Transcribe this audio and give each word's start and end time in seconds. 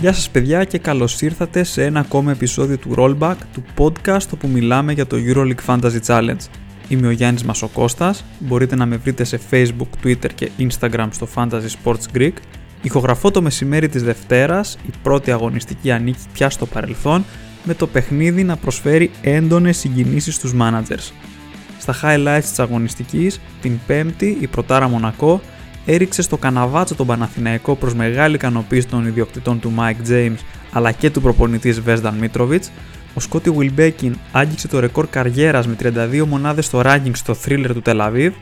Γεια 0.00 0.12
σας 0.12 0.30
παιδιά 0.30 0.64
και 0.64 0.78
καλώς 0.78 1.20
ήρθατε 1.20 1.62
σε 1.62 1.84
ένα 1.84 2.00
ακόμα 2.00 2.30
επεισόδιο 2.30 2.78
του 2.78 2.94
Rollback, 2.96 3.34
του 3.52 3.64
podcast 3.76 4.26
όπου 4.34 4.48
μιλάμε 4.48 4.92
για 4.92 5.06
το 5.06 5.16
EuroLeague 5.26 5.64
Fantasy 5.66 6.00
Challenge. 6.06 6.40
Είμαι 6.88 7.06
ο 7.06 7.10
Γιάννης 7.10 7.42
Μασοκώστας, 7.42 8.24
μπορείτε 8.38 8.76
να 8.76 8.86
με 8.86 8.96
βρείτε 8.96 9.24
σε 9.24 9.40
Facebook, 9.50 10.04
Twitter 10.04 10.32
και 10.34 10.50
Instagram 10.58 11.08
στο 11.10 11.28
Fantasy 11.34 11.68
Sports 11.84 12.16
Greek. 12.16 12.32
Ηχογραφώ 12.82 13.30
το 13.30 13.42
μεσημέρι 13.42 13.88
της 13.88 14.02
Δευτέρας, 14.02 14.78
η 14.86 14.90
πρώτη 15.02 15.30
αγωνιστική 15.30 15.90
ανήκει 15.90 16.22
πια 16.32 16.50
στο 16.50 16.66
παρελθόν, 16.66 17.24
με 17.64 17.74
το 17.74 17.86
παιχνίδι 17.86 18.44
να 18.44 18.56
προσφέρει 18.56 19.10
έντονες 19.22 19.76
συγκινήσεις 19.78 20.34
στους 20.34 20.52
managers. 20.60 21.12
Στα 21.78 21.94
highlights 22.02 22.40
της 22.40 22.58
αγωνιστικής, 22.58 23.40
την 23.60 23.78
πέμπτη 23.86 24.36
η 24.40 24.46
Πρωτάρα 24.46 24.88
Μονακό 24.88 25.40
έριξε 25.90 26.22
στο 26.22 26.36
καναβάτσο 26.36 26.94
τον 26.94 27.06
Παναθηναϊκό 27.06 27.74
προς 27.74 27.94
μεγάλη 27.94 28.34
ικανοποίηση 28.34 28.86
των 28.86 29.06
ιδιοκτητών 29.06 29.60
του 29.60 29.72
Mike 29.78 30.10
James 30.10 30.36
αλλά 30.72 30.92
και 30.92 31.10
του 31.10 31.22
προπονητής 31.22 31.80
Βέσδαν 31.80 32.14
Μίτροβιτς, 32.14 32.70
ο 33.14 33.20
Σκότι 33.20 33.50
Βιλμπέκιν 33.50 34.16
άγγιξε 34.32 34.68
το 34.68 34.80
ρεκόρ 34.80 35.06
καριέρας 35.06 35.66
με 35.66 35.76
32 35.82 36.24
μονάδες 36.26 36.64
στο 36.64 36.82
ranking 36.84 37.10
στο 37.12 37.36
thriller 37.44 37.70
του 37.72 37.82
Τελαβίβ, 37.82 38.32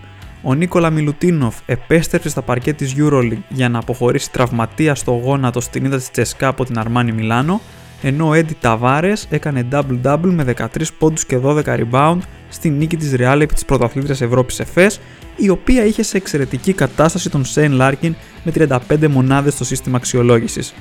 ο 0.42 0.54
Νίκολα 0.54 0.90
Μιλουτίνοφ 0.90 1.56
επέστρεψε 1.66 2.28
στα 2.28 2.42
παρκέ 2.42 2.72
της 2.72 2.94
EuroLeague 2.98 3.42
για 3.48 3.68
να 3.68 3.78
αποχωρήσει 3.78 4.30
τραυματία 4.30 4.94
στο 4.94 5.12
γόνατο 5.12 5.60
στην 5.60 5.84
ήττα 5.84 5.96
της 5.96 6.10
Τσεσκά 6.10 6.48
από 6.48 6.64
την 6.64 6.78
Αρμάνι 6.78 7.12
Μιλάνο, 7.12 7.60
ενώ 8.02 8.28
ο 8.28 8.34
Έντι 8.34 8.56
Ταβάρες 8.60 9.26
έκανε 9.30 9.66
double-double 9.72 10.30
με 10.30 10.54
13 10.58 10.66
πόντους 10.98 11.24
και 11.24 11.38
12 11.44 11.62
rebound 11.64 12.18
στη 12.48 12.68
νίκη 12.70 12.96
της 12.96 13.14
Real 13.18 13.38
επί 13.40 13.54
της 13.54 13.64
πρωταθλήτριας 13.64 14.20
Ευρώπης 14.20 14.60
ΕΦΕΣ, 14.60 15.00
η 15.36 15.48
οποία 15.48 15.84
είχε 15.84 16.02
σε 16.02 16.16
εξαιρετική 16.16 16.72
κατάσταση 16.72 17.30
τον 17.30 17.44
Σέιν 17.44 17.72
Λάρκιν 17.72 18.14
με 18.42 18.52
35 18.52 19.08
μονάδες 19.08 19.52
στο 19.54 19.64
σύστημα 19.64 19.96
αξιολόγησης. 19.96 20.74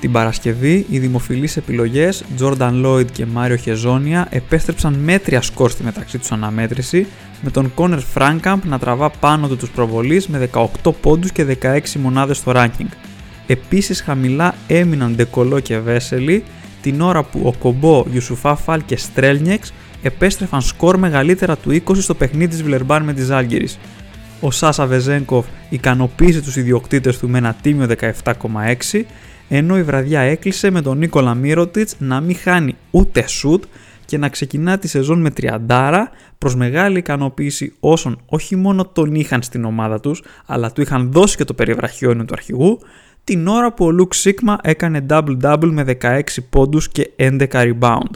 Την 0.00 0.12
Παρασκευή, 0.12 0.86
οι 0.90 0.98
δημοφιλείς 0.98 1.56
επιλογές 1.56 2.24
Jordan 2.40 2.84
Lloyd 2.84 3.10
και 3.12 3.26
Mario 3.36 3.56
Χεζόνια 3.60 4.26
επέστρεψαν 4.30 4.94
μέτρια 4.94 5.42
σκορ 5.42 5.70
στη 5.70 5.82
μεταξύ 5.82 6.18
τους 6.18 6.32
αναμέτρηση, 6.32 7.06
με 7.42 7.50
τον 7.50 7.72
Conor 7.76 8.00
Frankamp 8.14 8.58
να 8.64 8.78
τραβά 8.78 9.10
πάνω 9.10 9.48
του 9.48 9.56
τους 9.56 9.70
προβολείς 9.70 10.28
με 10.28 10.50
18 10.52 10.92
πόντους 11.00 11.32
και 11.32 11.44
16 11.62 11.78
μονάδες 11.94 12.36
στο 12.36 12.52
ranking. 12.54 12.88
Επίσης 13.46 14.00
χαμηλά 14.00 14.54
έμειναν 14.66 15.14
Ντεκολό 15.14 15.60
και 15.60 15.78
Βέσελη, 15.78 16.44
την 16.82 17.00
ώρα 17.00 17.22
που 17.22 17.40
ο 17.44 17.52
Κομπό, 17.58 18.04
Γιουσουφά 18.10 18.56
Φαλ 18.56 18.82
και 18.86 18.96
Στρέλνιεξ 18.96 19.72
επέστρεφαν 20.02 20.60
σκορ 20.60 20.98
μεγαλύτερα 20.98 21.56
του 21.56 21.70
20 21.70 21.96
στο 21.96 22.14
παιχνίδι 22.14 22.46
της 22.46 22.62
Βιλερμπάν 22.62 23.02
με 23.02 23.12
τη 23.12 23.22
Ζάλγκυρης. 23.22 23.78
Ο 24.40 24.50
Σάσα 24.50 24.86
Βεζένκοφ 24.86 25.46
ικανοποίησε 25.68 26.42
τους 26.42 26.56
ιδιοκτήτες 26.56 27.18
του 27.18 27.28
με 27.28 27.38
ένα 27.38 27.56
τίμιο 27.62 27.86
17,6 28.24 29.02
ενώ 29.48 29.78
η 29.78 29.82
βραδιά 29.82 30.20
έκλεισε 30.20 30.70
με 30.70 30.82
τον 30.82 30.98
Νίκολα 30.98 31.34
Μύρωτιτς 31.34 31.94
να 31.98 32.20
μην 32.20 32.36
χάνει 32.36 32.76
ούτε 32.90 33.28
σουτ 33.28 33.64
και 34.04 34.18
να 34.18 34.28
ξεκινά 34.28 34.78
τη 34.78 34.88
σεζόν 34.88 35.20
με 35.20 35.30
τριαντάρα 35.30 36.10
προς 36.38 36.56
μεγάλη 36.56 36.98
ικανοποίηση 36.98 37.72
όσων 37.80 38.18
όχι 38.26 38.56
μόνο 38.56 38.84
τον 38.84 39.14
είχαν 39.14 39.42
στην 39.42 39.64
ομάδα 39.64 40.00
τους 40.00 40.22
αλλά 40.46 40.72
του 40.72 40.80
είχαν 40.80 41.12
δώσει 41.12 41.36
και 41.36 41.44
το 41.44 41.54
περιβραχιόνιο 41.54 42.24
του 42.24 42.32
αρχηγού 42.36 42.78
την 43.24 43.46
ώρα 43.46 43.72
που 43.72 43.84
ο 43.84 43.90
Λουκ 43.90 44.14
Σίγμα 44.14 44.58
έκανε 44.62 45.06
double-double 45.08 45.70
με 45.70 45.96
16 46.02 46.20
πόντους 46.50 46.88
και 46.88 47.10
11 47.16 47.46
rebound. 47.50 48.10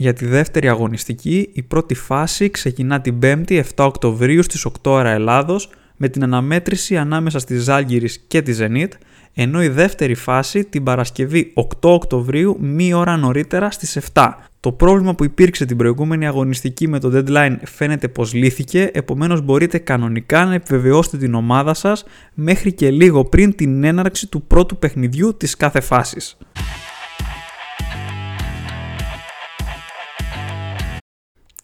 Για 0.00 0.12
τη 0.12 0.26
δεύτερη 0.26 0.68
αγωνιστική, 0.68 1.48
η 1.52 1.62
πρώτη 1.62 1.94
φάση 1.94 2.50
ξεκινά 2.50 3.00
την 3.00 3.18
5η 3.22 3.50
7 3.50 3.62
Οκτωβρίου 3.76 4.42
στις 4.42 4.66
8 4.66 4.70
ώρα 4.82 5.10
Ελλάδος 5.10 5.70
με 5.96 6.08
την 6.08 6.22
αναμέτρηση 6.22 6.96
ανάμεσα 6.96 7.38
στη 7.38 7.56
Ζάλγκυρης 7.56 8.24
και 8.28 8.42
τη 8.42 8.56
Zenit, 8.60 8.88
ενώ 9.34 9.62
η 9.62 9.68
δεύτερη 9.68 10.14
φάση 10.14 10.64
την 10.64 10.82
Παρασκευή 10.82 11.52
8 11.54 11.62
Οκτωβρίου 11.80 12.56
μία 12.60 12.96
ώρα 12.96 13.16
νωρίτερα 13.16 13.70
στις 13.70 13.98
7. 14.12 14.28
Το 14.60 14.72
πρόβλημα 14.72 15.14
που 15.14 15.24
υπήρξε 15.24 15.64
την 15.64 15.76
προηγούμενη 15.76 16.26
αγωνιστική 16.26 16.88
με 16.88 17.00
το 17.00 17.10
deadline 17.14 17.56
φαίνεται 17.64 18.08
πως 18.08 18.32
λύθηκε, 18.32 18.90
επομένως 18.92 19.42
μπορείτε 19.42 19.78
κανονικά 19.78 20.44
να 20.44 20.54
επιβεβαιώσετε 20.54 21.16
την 21.16 21.34
ομάδα 21.34 21.74
σας 21.74 22.04
μέχρι 22.34 22.72
και 22.72 22.90
λίγο 22.90 23.24
πριν 23.24 23.54
την 23.54 23.84
έναρξη 23.84 24.26
του 24.26 24.42
πρώτου 24.42 24.76
παιχνιδιού 24.78 25.36
της 25.36 25.56
κάθε 25.56 25.80
φάσης. 25.80 26.36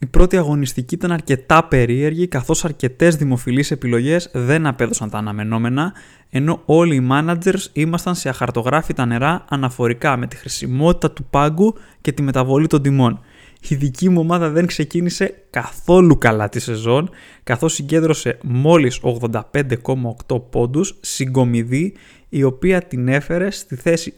Η 0.04 0.06
πρώτη 0.06 0.36
αγωνιστική 0.36 0.94
ήταν 0.94 1.12
αρκετά 1.12 1.64
περίεργη 1.64 2.26
καθώς 2.26 2.64
αρκετές 2.64 3.16
δημοφιλείς 3.16 3.70
επιλογές 3.70 4.30
δεν 4.32 4.66
απέδωσαν 4.66 5.10
τα 5.10 5.18
αναμενόμενα 5.18 5.92
ενώ 6.30 6.62
όλοι 6.64 6.94
οι 6.94 7.08
managers 7.10 7.66
ήμασταν 7.72 8.14
σε 8.14 8.28
αχαρτογράφητα 8.28 9.06
νερά 9.06 9.44
αναφορικά 9.48 10.16
με 10.16 10.26
τη 10.26 10.36
χρησιμότητα 10.36 11.10
του 11.10 11.24
πάγκου 11.24 11.74
και 12.00 12.12
τη 12.12 12.22
μεταβολή 12.22 12.66
των 12.66 12.82
τιμών. 12.82 13.20
Η 13.68 13.74
δική 13.74 14.08
μου 14.08 14.20
ομάδα 14.20 14.48
δεν 14.50 14.66
ξεκίνησε 14.66 15.34
καθόλου 15.50 16.18
καλά 16.18 16.48
τη 16.48 16.60
σεζόν 16.60 17.10
καθώς 17.42 17.72
συγκέντρωσε 17.72 18.38
μόλις 18.42 19.00
85,8 19.02 20.42
πόντους 20.50 20.98
συγκομιδή 21.00 21.94
η 22.28 22.42
οποία 22.42 22.82
την 22.82 23.08
έφερε 23.08 23.50
στη 23.50 23.76
θέση 23.76 24.14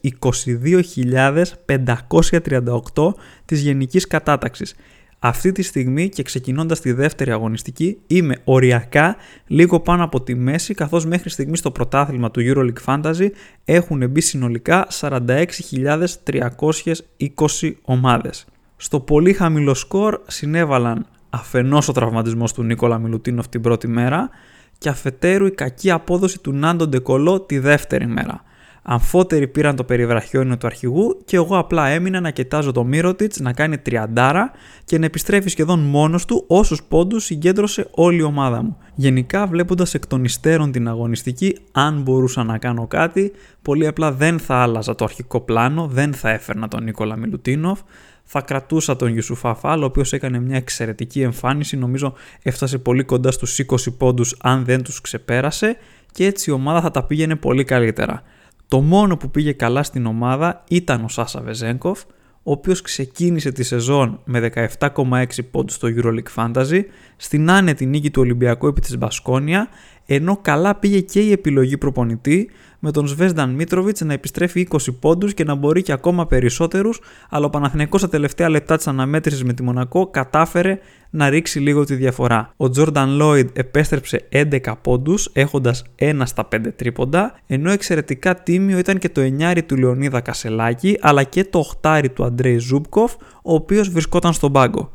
22.538 1.66 3.14
της 3.44 3.60
γενικής 3.60 4.06
κατάταξης 4.06 4.74
αυτή 5.18 5.52
τη 5.52 5.62
στιγμή 5.62 6.08
και 6.08 6.22
ξεκινώντας 6.22 6.80
τη 6.80 6.92
δεύτερη 6.92 7.30
αγωνιστική 7.30 7.98
είμαι 8.06 8.36
οριακά 8.44 9.16
λίγο 9.46 9.80
πάνω 9.80 10.04
από 10.04 10.22
τη 10.22 10.34
μέση 10.34 10.74
καθώς 10.74 11.06
μέχρι 11.06 11.30
στιγμής 11.30 11.58
στο 11.58 11.70
πρωτάθλημα 11.70 12.30
του 12.30 12.40
EuroLeague 12.44 12.84
Fantasy 12.84 13.28
έχουν 13.64 14.10
μπει 14.10 14.20
συνολικά 14.20 14.86
46.320 15.00 17.72
ομάδες. 17.82 18.46
Στο 18.76 19.00
πολύ 19.00 19.32
χαμηλό 19.32 19.74
σκορ 19.74 20.20
συνέβαλαν 20.26 21.06
αφενός 21.30 21.88
ο 21.88 21.92
τραυματισμός 21.92 22.52
του 22.52 22.62
Νίκολα 22.62 22.98
Μιλουτίνοφ 22.98 23.48
την 23.48 23.60
πρώτη 23.60 23.88
μέρα 23.88 24.30
και 24.78 24.88
αφετέρου 24.88 25.46
η 25.46 25.50
κακή 25.50 25.90
απόδοση 25.90 26.38
του 26.38 26.52
Νάντο 26.52 26.86
Ντεκολό 26.86 27.40
τη 27.40 27.58
δεύτερη 27.58 28.06
μέρα. 28.06 28.44
Αμφότεροι 28.88 29.48
πήραν 29.48 29.76
το 29.76 29.84
περιβραχιόνιο 29.84 30.56
του 30.56 30.66
αρχηγού 30.66 31.20
και 31.24 31.36
εγώ 31.36 31.58
απλά 31.58 31.88
έμεινα 31.88 32.20
να 32.20 32.30
κοιτάζω 32.30 32.72
το 32.72 32.84
Μύρωτιτς 32.84 33.40
να 33.40 33.52
κάνει 33.52 33.78
τριαντάρα 33.78 34.50
και 34.84 34.98
να 34.98 35.04
επιστρέφει 35.04 35.48
σχεδόν 35.48 35.80
μόνος 35.80 36.24
του 36.24 36.44
όσους 36.46 36.82
πόντους 36.82 37.24
συγκέντρωσε 37.24 37.88
όλη 37.90 38.18
η 38.18 38.22
ομάδα 38.22 38.62
μου. 38.62 38.76
Γενικά 38.94 39.46
βλέποντας 39.46 39.94
εκ 39.94 40.06
των 40.06 40.24
υστέρων 40.24 40.72
την 40.72 40.88
αγωνιστική, 40.88 41.58
αν 41.72 42.02
μπορούσα 42.02 42.44
να 42.44 42.58
κάνω 42.58 42.86
κάτι, 42.86 43.32
πολύ 43.62 43.86
απλά 43.86 44.12
δεν 44.12 44.38
θα 44.38 44.54
άλλαζα 44.54 44.94
το 44.94 45.04
αρχικό 45.04 45.40
πλάνο, 45.40 45.86
δεν 45.86 46.14
θα 46.14 46.30
έφερνα 46.30 46.68
τον 46.68 46.84
Νίκολα 46.84 47.16
Μιλουτίνοφ, 47.16 47.80
θα 48.24 48.40
κρατούσα 48.40 48.96
τον 48.96 49.14
Ιουσουφά 49.14 49.54
Φάλ, 49.54 49.82
ο 49.82 49.84
οποίος 49.84 50.12
έκανε 50.12 50.40
μια 50.40 50.56
εξαιρετική 50.56 51.20
εμφάνιση, 51.20 51.76
νομίζω 51.76 52.14
έφτασε 52.42 52.78
πολύ 52.78 53.04
κοντά 53.04 53.30
στους 53.30 53.58
20 53.58 53.96
πόντους 53.98 54.36
αν 54.40 54.64
δεν 54.64 54.82
τους 54.82 55.00
ξεπέρασε 55.00 55.76
και 56.12 56.26
έτσι 56.26 56.50
η 56.50 56.52
ομάδα 56.52 56.80
θα 56.80 56.90
τα 56.90 57.04
πήγαινε 57.04 57.36
πολύ 57.36 57.64
καλύτερα. 57.64 58.22
Το 58.68 58.80
μόνο 58.80 59.16
που 59.16 59.30
πήγε 59.30 59.52
καλά 59.52 59.82
στην 59.82 60.06
ομάδα 60.06 60.64
ήταν 60.68 61.04
ο 61.04 61.08
Σάσα 61.08 61.40
Βεζέγκοφ, 61.40 62.02
ο 62.42 62.50
οποίος 62.52 62.80
ξεκίνησε 62.80 63.52
τη 63.52 63.62
σεζόν 63.62 64.20
με 64.24 64.50
17,6 64.78 65.24
πόντους 65.50 65.74
στο 65.74 65.88
EuroLeague 65.96 66.34
Fantasy, 66.34 66.80
στην 67.16 67.50
άνετη 67.50 67.86
νίκη 67.86 68.10
του 68.10 68.22
Ολυμπιακού 68.22 68.66
επί 68.66 68.80
της 68.80 68.98
Μπασκόνια, 68.98 69.68
ενώ 70.06 70.38
καλά 70.42 70.74
πήγε 70.74 71.00
και 71.00 71.20
η 71.20 71.32
επιλογή 71.32 71.78
προπονητή, 71.78 72.50
με 72.78 72.90
τον 72.90 73.06
Σβέσδαν 73.06 73.50
Μίτροβιτς 73.50 74.00
να 74.00 74.12
επιστρέφει 74.12 74.68
20 74.70 74.76
πόντους 75.00 75.34
και 75.34 75.44
να 75.44 75.54
μπορεί 75.54 75.82
και 75.82 75.92
ακόμα 75.92 76.26
περισσότερους, 76.26 77.00
αλλά 77.30 77.46
ο 77.46 77.50
Παναθηναϊκός 77.50 78.00
στα 78.00 78.08
τελευταία 78.08 78.48
λεπτά 78.48 78.76
της 78.76 78.86
αναμέτρησης 78.86 79.44
με 79.44 79.52
τη 79.52 79.62
Μονακό 79.62 80.06
κατάφερε 80.06 80.78
να 81.16 81.28
ρίξει 81.28 81.58
λίγο 81.58 81.84
τη 81.84 81.94
διαφορά. 81.94 82.52
Ο 82.56 82.70
Τζόρνταν 82.70 83.16
Λόιντ 83.16 83.48
επέστρεψε 83.52 84.28
11 84.32 84.58
πόντους, 84.82 85.30
έχοντας 85.32 85.84
1 85.98 86.20
στα 86.24 86.48
5 86.52 86.72
τρίποντα, 86.76 87.38
ενώ 87.46 87.70
εξαιρετικά 87.70 88.34
τίμιο 88.34 88.78
ήταν 88.78 88.98
και 88.98 89.08
το 89.08 89.20
9 89.20 89.62
του 89.66 89.76
Λεωνίδα 89.76 90.20
Κασελάκη, 90.20 90.98
αλλά 91.00 91.22
και 91.22 91.44
το 91.44 91.64
8 91.82 92.04
του 92.14 92.24
Αντρέι 92.24 92.58
Ζούμπκοφ, 92.58 93.14
ο 93.42 93.54
οποίος 93.54 93.88
βρισκόταν 93.88 94.32
στον 94.32 94.52
πάγκο. 94.52 94.90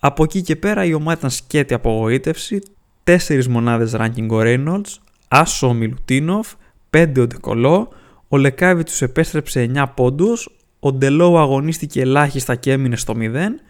Από 0.00 0.22
εκεί 0.22 0.42
και 0.42 0.56
πέρα 0.56 0.84
η 0.84 0.94
ομάδα 0.94 1.18
ήταν 1.18 1.30
σκέτη 1.30 1.74
απογοήτευση, 1.74 2.62
4 3.04 3.46
μονάδες 3.46 3.94
ranking 3.96 4.28
ο 4.30 4.38
Reynolds, 4.40 4.94
άσο 5.28 5.68
ο 5.68 5.72
Μιλουτίνοφ, 5.72 6.52
5 6.90 7.20
ο 7.20 7.26
Ντεκολό, 7.26 7.88
ο 8.28 8.36
Λεκάβιτσιους 8.36 8.92
επέστρεψε 9.04 9.70
9 9.74 9.84
πόντους, 9.94 10.48
ο 10.80 10.92
Ντελόου 10.92 11.38
αγωνίστηκε 11.38 12.00
ελάχιστα 12.00 12.54
και 12.54 12.72
έμεινε 12.72 12.96
στο 12.96 13.14
0, 13.18 13.60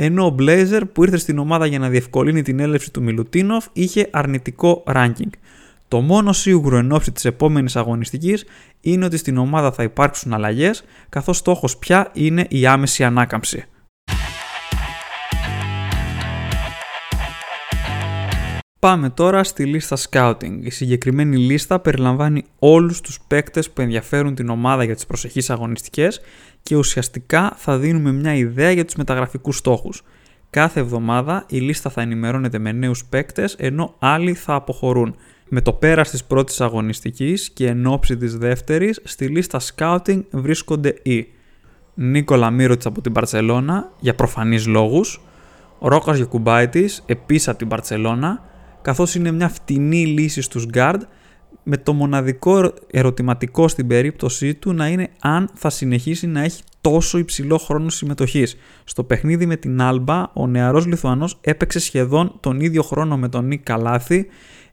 ενώ 0.00 0.26
ο 0.26 0.30
Μπλέιζερ 0.30 0.86
που 0.86 1.02
ήρθε 1.02 1.16
στην 1.16 1.38
ομάδα 1.38 1.66
για 1.66 1.78
να 1.78 1.88
διευκολύνει 1.88 2.42
την 2.42 2.60
έλευση 2.60 2.92
του 2.92 3.02
Μιλουτίνοφ 3.02 3.66
είχε 3.72 4.08
αρνητικό 4.12 4.84
ranking. 4.86 5.30
Το 5.88 6.00
μόνο 6.00 6.32
σίγουρο 6.32 6.76
εν 6.76 6.92
ώψη 6.92 7.12
της 7.12 7.24
επόμενης 7.24 7.76
αγωνιστικής 7.76 8.44
είναι 8.80 9.04
ότι 9.04 9.16
στην 9.16 9.36
ομάδα 9.36 9.72
θα 9.72 9.82
υπάρξουν 9.82 10.32
αλλαγές, 10.32 10.84
καθώς 11.08 11.36
στόχος 11.36 11.76
πια 11.76 12.10
είναι 12.12 12.46
η 12.48 12.66
άμεση 12.66 13.04
ανάκαμψη. 13.04 13.64
Πάμε 18.80 19.10
τώρα 19.10 19.44
στη 19.44 19.64
λίστα 19.64 19.96
scouting. 20.10 20.58
Η 20.60 20.70
συγκεκριμένη 20.70 21.36
λίστα 21.36 21.80
περιλαμβάνει 21.80 22.44
όλους 22.58 23.00
τους 23.00 23.20
παίκτες 23.28 23.70
που 23.70 23.80
ενδιαφέρουν 23.80 24.34
την 24.34 24.48
ομάδα 24.48 24.84
για 24.84 24.94
τις 24.94 25.06
προσεχείς 25.06 25.50
αγωνιστικές 25.50 26.20
και 26.62 26.76
ουσιαστικά 26.76 27.52
θα 27.56 27.78
δίνουμε 27.78 28.12
μια 28.12 28.34
ιδέα 28.34 28.70
για 28.70 28.84
τους 28.84 28.94
μεταγραφικούς 28.94 29.56
στόχους. 29.56 30.02
Κάθε 30.50 30.80
εβδομάδα 30.80 31.44
η 31.48 31.58
λίστα 31.58 31.90
θα 31.90 32.02
ενημερώνεται 32.02 32.58
με 32.58 32.72
νέους 32.72 33.04
παίκτες 33.04 33.54
ενώ 33.58 33.94
άλλοι 33.98 34.34
θα 34.34 34.54
αποχωρούν. 34.54 35.16
Με 35.48 35.60
το 35.60 35.72
πέρας 35.72 36.10
της 36.10 36.24
πρώτης 36.24 36.60
αγωνιστικής 36.60 37.50
και 37.50 37.66
εν 37.66 37.86
ώψη 37.86 38.16
της 38.16 38.36
δεύτερης, 38.36 39.00
στη 39.04 39.26
λίστα 39.26 39.60
scouting 39.74 40.22
βρίσκονται 40.30 40.94
οι 41.02 41.26
Νίκολα 41.94 42.50
Μύρωτς 42.50 42.86
από 42.86 43.00
την 43.00 43.12
Παρσελώνα 43.12 43.92
για 44.00 44.14
προφανείς 44.14 44.66
λόγους, 44.66 45.20
Ρόκας 45.80 46.16
Γεκουμπάιτης 46.16 47.02
επίσης 47.06 47.48
από 47.48 47.58
την 47.58 47.68
Παρσελώνα, 47.68 48.42
καθώς 48.82 49.14
είναι 49.14 49.30
μια 49.30 49.48
φτηνή 49.48 50.06
λύση 50.06 50.42
στους 50.42 50.66
guard 50.72 51.00
με 51.62 51.76
το 51.76 51.92
μοναδικό 51.92 52.72
ερωτηματικό 52.90 53.68
στην 53.68 53.86
περίπτωσή 53.86 54.54
του 54.54 54.72
να 54.72 54.88
είναι 54.88 55.08
αν 55.20 55.50
θα 55.54 55.70
συνεχίσει 55.70 56.26
να 56.26 56.40
έχει 56.40 56.62
τόσο 56.80 57.18
υψηλό 57.18 57.58
χρόνο 57.58 57.88
συμμετοχής. 57.88 58.56
Στο 58.84 59.04
παιχνίδι 59.04 59.46
με 59.46 59.56
την 59.56 59.80
Άλμπα, 59.80 60.30
ο 60.32 60.46
νεαρός 60.46 60.86
Λιθουανός 60.86 61.38
έπαιξε 61.40 61.78
σχεδόν 61.78 62.36
τον 62.40 62.60
ίδιο 62.60 62.82
χρόνο 62.82 63.16
με 63.16 63.28
τον 63.28 63.46
Νίκ 63.46 63.62
Καλάθη, 63.62 64.26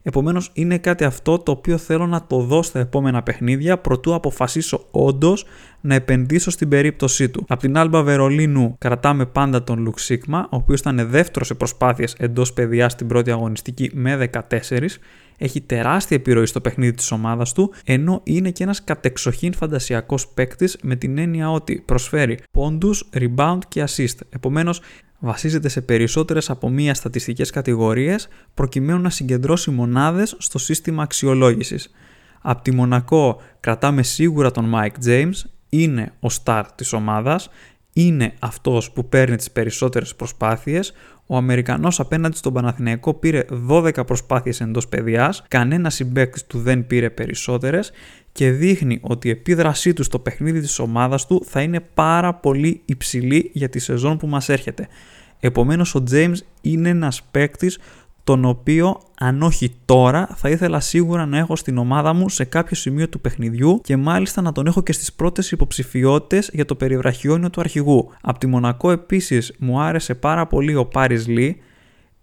Επομένως, 0.08 0.50
είναι 0.52 0.78
κάτι 0.78 1.04
αυτό 1.04 1.38
το 1.38 1.52
οποίο 1.52 1.78
θέλω 1.78 2.06
να 2.06 2.26
το 2.26 2.40
δω 2.40 2.62
στα 2.62 2.78
επόμενα 2.78 3.22
παιχνίδια 3.22 3.78
προτού 3.78 4.14
αποφασίσω 4.14 4.86
όντως 4.90 5.44
να 5.80 5.94
επενδύσω 5.94 6.50
στην 6.50 6.68
περίπτωσή 6.68 7.28
του. 7.28 7.44
Από 7.48 7.60
την 7.60 7.76
Άλμπα 7.76 8.02
Βερολίνου 8.02 8.74
κρατάμε 8.78 9.26
πάντα 9.26 9.64
τον 9.64 9.78
Λουκ 9.78 9.98
Σίγμα, 9.98 10.48
ο 10.50 10.56
οποίος 10.56 10.80
ήταν 10.80 11.06
δεύτερος 11.08 11.46
σε 11.46 11.54
προσπάθειες 11.54 12.14
εντός 12.18 12.52
παιδιάς 12.52 12.92
στην 12.92 13.06
πρώτη 13.06 13.30
αγωνιστική 13.30 13.90
με 13.94 14.30
14. 14.32 15.00
Έχει 15.38 15.60
τεράστια 15.60 16.16
επιρροή 16.16 16.46
στο 16.46 16.60
παιχνίδι 16.60 16.92
της 16.92 17.10
ομάδας 17.10 17.52
του, 17.52 17.72
ενώ 17.84 18.20
είναι 18.22 18.50
και 18.50 18.62
ένας 18.62 18.84
κατεξοχήν 18.84 19.54
φαντασιακός 19.54 20.28
παίκτης 20.28 20.78
με 20.82 20.96
την 20.96 21.18
έννοια 21.18 21.50
ότι 21.50 21.82
προσφέρει 21.84 22.38
πόντους, 22.50 23.08
rebound 23.14 23.58
και 23.68 23.84
assist. 23.86 24.18
Επομένως, 24.28 24.80
βασίζεται 25.18 25.68
σε 25.68 25.80
περισσότερες 25.80 26.50
από 26.50 26.68
μία 26.68 26.94
στατιστικές 26.94 27.50
κατηγορίες 27.50 28.28
προκειμένου 28.54 29.00
να 29.00 29.10
συγκεντρώσει 29.10 29.70
μονάδες 29.70 30.36
στο 30.38 30.58
σύστημα 30.58 31.02
αξιολόγησης. 31.02 31.90
Από 32.40 32.62
τη 32.62 32.74
Μονακό 32.74 33.40
κρατάμε 33.60 34.02
σίγουρα 34.02 34.50
τον 34.50 34.72
Mike 34.74 35.06
James, 35.06 35.32
είναι 35.68 36.12
ο 36.20 36.28
star 36.44 36.62
της 36.74 36.92
ομάδας, 36.92 37.50
είναι 37.98 38.32
αυτός 38.38 38.90
που 38.90 39.08
παίρνει 39.08 39.36
τις 39.36 39.50
περισσότερες 39.50 40.14
προσπάθειες, 40.14 40.92
ο 41.26 41.36
Αμερικανός 41.36 42.00
απέναντι 42.00 42.36
στον 42.36 42.52
Παναθηναϊκό 42.52 43.14
πήρε 43.14 43.44
12 43.68 44.06
προσπάθειες 44.06 44.60
εντός 44.60 44.88
παιδιάς, 44.88 45.44
κανένα 45.48 45.90
συμπέκτης 45.90 46.46
του 46.46 46.58
δεν 46.58 46.86
πήρε 46.86 47.10
περισσότερες 47.10 47.92
και 48.32 48.50
δείχνει 48.50 48.98
ότι 49.02 49.28
η 49.28 49.30
επίδρασή 49.30 49.92
του 49.92 50.02
στο 50.02 50.18
παιχνίδι 50.18 50.60
της 50.60 50.78
ομάδας 50.78 51.26
του 51.26 51.42
θα 51.46 51.62
είναι 51.62 51.80
πάρα 51.94 52.34
πολύ 52.34 52.82
υψηλή 52.84 53.50
για 53.52 53.68
τη 53.68 53.78
σεζόν 53.78 54.16
που 54.16 54.26
μας 54.26 54.48
έρχεται. 54.48 54.88
Επομένως 55.40 55.94
ο 55.94 56.02
James 56.10 56.36
είναι 56.60 56.88
ένας 56.88 57.22
παίκτης 57.30 57.78
τον 58.26 58.44
οποίο 58.44 59.00
αν 59.18 59.42
όχι 59.42 59.74
τώρα 59.84 60.28
θα 60.36 60.48
ήθελα 60.48 60.80
σίγουρα 60.80 61.26
να 61.26 61.38
έχω 61.38 61.56
στην 61.56 61.78
ομάδα 61.78 62.12
μου 62.12 62.28
σε 62.28 62.44
κάποιο 62.44 62.76
σημείο 62.76 63.08
του 63.08 63.20
παιχνιδιού 63.20 63.80
και 63.84 63.96
μάλιστα 63.96 64.42
να 64.42 64.52
τον 64.52 64.66
έχω 64.66 64.82
και 64.82 64.92
στις 64.92 65.12
πρώτες 65.12 65.50
υποψηφιότητες 65.50 66.50
για 66.52 66.64
το 66.64 66.74
περιβραχιόνιο 66.74 67.50
του 67.50 67.60
αρχηγού. 67.60 68.10
Από 68.20 68.38
τη 68.38 68.46
Μονακό 68.46 68.90
επίσης 68.90 69.52
μου 69.58 69.80
άρεσε 69.80 70.14
πάρα 70.14 70.46
πολύ 70.46 70.74
ο 70.74 70.86
Πάρις 70.86 71.26
Λί, 71.26 71.60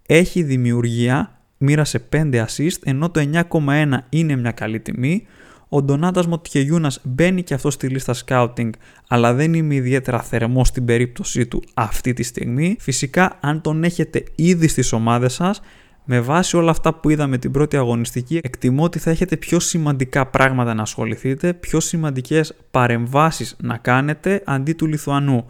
έχει 0.06 0.44
δημιουργία, 0.44 1.40
μοίρασε 1.58 2.08
5 2.14 2.46
assist 2.46 2.78
ενώ 2.84 3.10
το 3.10 3.30
9,1 3.52 3.98
είναι 4.10 4.36
μια 4.36 4.52
καλή 4.52 4.80
τιμή. 4.80 5.26
Ο 5.70 5.82
Ντονάτας 5.82 6.28
Μοτιεγιούνα 6.28 6.92
μπαίνει 7.04 7.44
και 7.44 7.54
αυτό 7.54 7.72
στη 7.72 7.88
λίστα 7.88 8.16
scouting, 8.26 8.70
αλλά 9.08 9.34
δεν 9.34 9.54
είμαι 9.54 9.76
ιδιαίτερα 9.76 10.22
θερμός 10.22 10.68
στην 10.68 10.86
περίπτωσή 10.86 11.46
του 11.46 11.64
αυτή 11.74 12.14
τη 12.14 12.24
στιγμή. 12.24 12.76
Φυσικά, 12.80 13.38
αν 13.42 13.62
τον 13.62 13.84
έχετε 13.84 14.24
ήδη 14.36 14.68
στις 14.68 14.92
ομάδες 14.92 15.34
σας, 15.34 15.62
με 16.06 16.20
βάση 16.20 16.58
όλα 16.58 16.72
αυτά 16.72 16.94
που 16.94 17.10
είδαμε 17.10 17.38
την 17.38 17.52
πρώτη 17.52 17.78
αγωνιστική, 17.78 18.40
εκτιμώ 18.44 18.84
ότι 18.84 19.00
θα 19.00 19.10
έχετε 19.10 19.38
πιο 19.38 19.60
σημαντικά 19.60 20.26
πράγματα 20.26 20.74
να 20.74 20.82
ασχοληθείτε, 20.82 21.54
πιο 21.54 21.80
σημαντικές 21.80 22.54
παρεμβάσεις 22.72 23.56
να 23.62 23.78
κάνετε 23.78 24.42
αντί 24.46 24.74
του 24.74 24.86
Λιθουανού. 24.86 25.46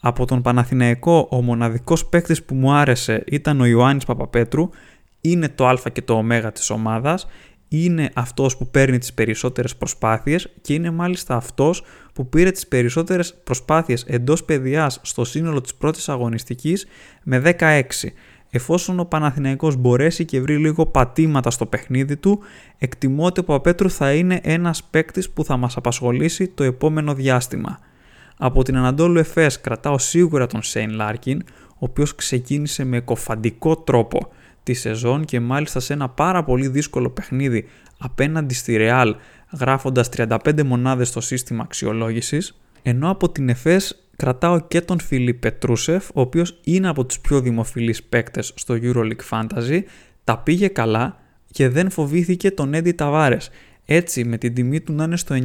Από 0.00 0.26
τον 0.26 0.42
Παναθηναϊκό, 0.42 1.28
ο 1.30 1.42
μοναδικός 1.42 2.06
παίκτης 2.06 2.42
που 2.42 2.54
μου 2.54 2.72
άρεσε 2.72 3.24
ήταν 3.26 3.60
ο 3.60 3.64
Ιωάννης 3.64 4.04
Παπαπέτρου, 4.04 4.70
είναι 5.20 5.48
το 5.48 5.66
α 5.66 5.76
και 5.92 6.02
το 6.02 6.14
ω 6.14 6.50
της 6.52 6.70
ομάδας, 6.70 7.26
είναι 7.68 8.10
αυτός 8.14 8.56
που 8.56 8.70
παίρνει 8.70 8.98
τις 8.98 9.12
περισσότερες 9.12 9.76
προσπάθειες 9.76 10.48
και 10.60 10.74
είναι 10.74 10.90
μάλιστα 10.90 11.36
αυτός 11.36 11.82
που 12.12 12.28
πήρε 12.28 12.50
τις 12.50 12.66
περισσότερες 12.66 13.34
προσπάθειες 13.44 14.04
εντός 14.06 14.44
πεδιάς 14.44 15.00
στο 15.02 15.24
σύνολο 15.24 15.60
της 15.60 15.74
πρώτης 15.74 16.08
αγωνιστικής 16.08 16.86
με 17.22 17.38
16. 17.38 18.12
Εφόσον 18.50 19.00
ο 19.00 19.04
Παναθηναϊκός 19.04 19.76
μπορέσει 19.76 20.24
και 20.24 20.40
βρει 20.40 20.56
λίγο 20.56 20.86
πατήματα 20.86 21.50
στο 21.50 21.66
παιχνίδι 21.66 22.16
του, 22.16 22.40
εκτιμώ 22.78 23.24
ότι 23.24 23.40
ο 23.40 23.44
Παπέτρου 23.44 23.90
θα 23.90 24.12
είναι 24.12 24.40
ένας 24.42 24.84
παίκτης 24.84 25.30
που 25.30 25.44
θα 25.44 25.56
μας 25.56 25.76
απασχολήσει 25.76 26.48
το 26.48 26.64
επόμενο 26.64 27.14
διάστημα. 27.14 27.78
Από 28.38 28.62
την 28.62 28.76
Αναντολού 28.76 29.18
Εφές 29.18 29.60
κρατάω 29.60 29.98
σίγουρα 29.98 30.46
τον 30.46 30.62
Σέιν 30.62 30.90
Λάρκιν, 30.90 31.42
ο 31.68 31.78
οποίος 31.78 32.14
ξεκίνησε 32.14 32.84
με 32.84 33.00
εκκωφαντικό 33.00 33.76
τρόπο 33.76 34.28
τη 34.62 34.74
σεζόν 34.74 35.24
και 35.24 35.40
μάλιστα 35.40 35.80
σε 35.80 35.92
ένα 35.92 36.08
πάρα 36.08 36.44
πολύ 36.44 36.68
δύσκολο 36.68 37.10
παιχνίδι 37.10 37.68
απέναντι 37.98 38.54
στη 38.54 38.76
Real 38.80 39.12
γράφοντας 39.60 40.08
35 40.16 40.62
μονάδες 40.64 41.08
στο 41.08 41.20
σύστημα 41.20 41.62
αξιολόγησης, 41.62 42.60
ενώ 42.82 43.10
από 43.10 43.30
την 43.30 43.48
ΕΦΕΣ 43.48 44.05
κρατάω 44.16 44.60
και 44.60 44.80
τον 44.80 45.00
Φιλίπ 45.00 45.40
Πετρούσεφ, 45.40 46.08
ο 46.14 46.20
οποίος 46.20 46.60
είναι 46.64 46.88
από 46.88 47.04
τους 47.04 47.20
πιο 47.20 47.40
δημοφιλείς 47.40 48.02
παίκτες 48.02 48.52
στο 48.56 48.74
EuroLeague 48.82 49.28
Fantasy, 49.30 49.80
τα 50.24 50.38
πήγε 50.38 50.68
καλά 50.68 51.18
και 51.50 51.68
δεν 51.68 51.90
φοβήθηκε 51.90 52.50
τον 52.50 52.74
Έντι 52.74 52.92
Ταβάρες. 52.92 53.50
Έτσι, 53.84 54.24
με 54.24 54.38
την 54.38 54.54
τιμή 54.54 54.80
του 54.80 54.92
να 54.92 55.04
είναι 55.04 55.16
στο 55.16 55.36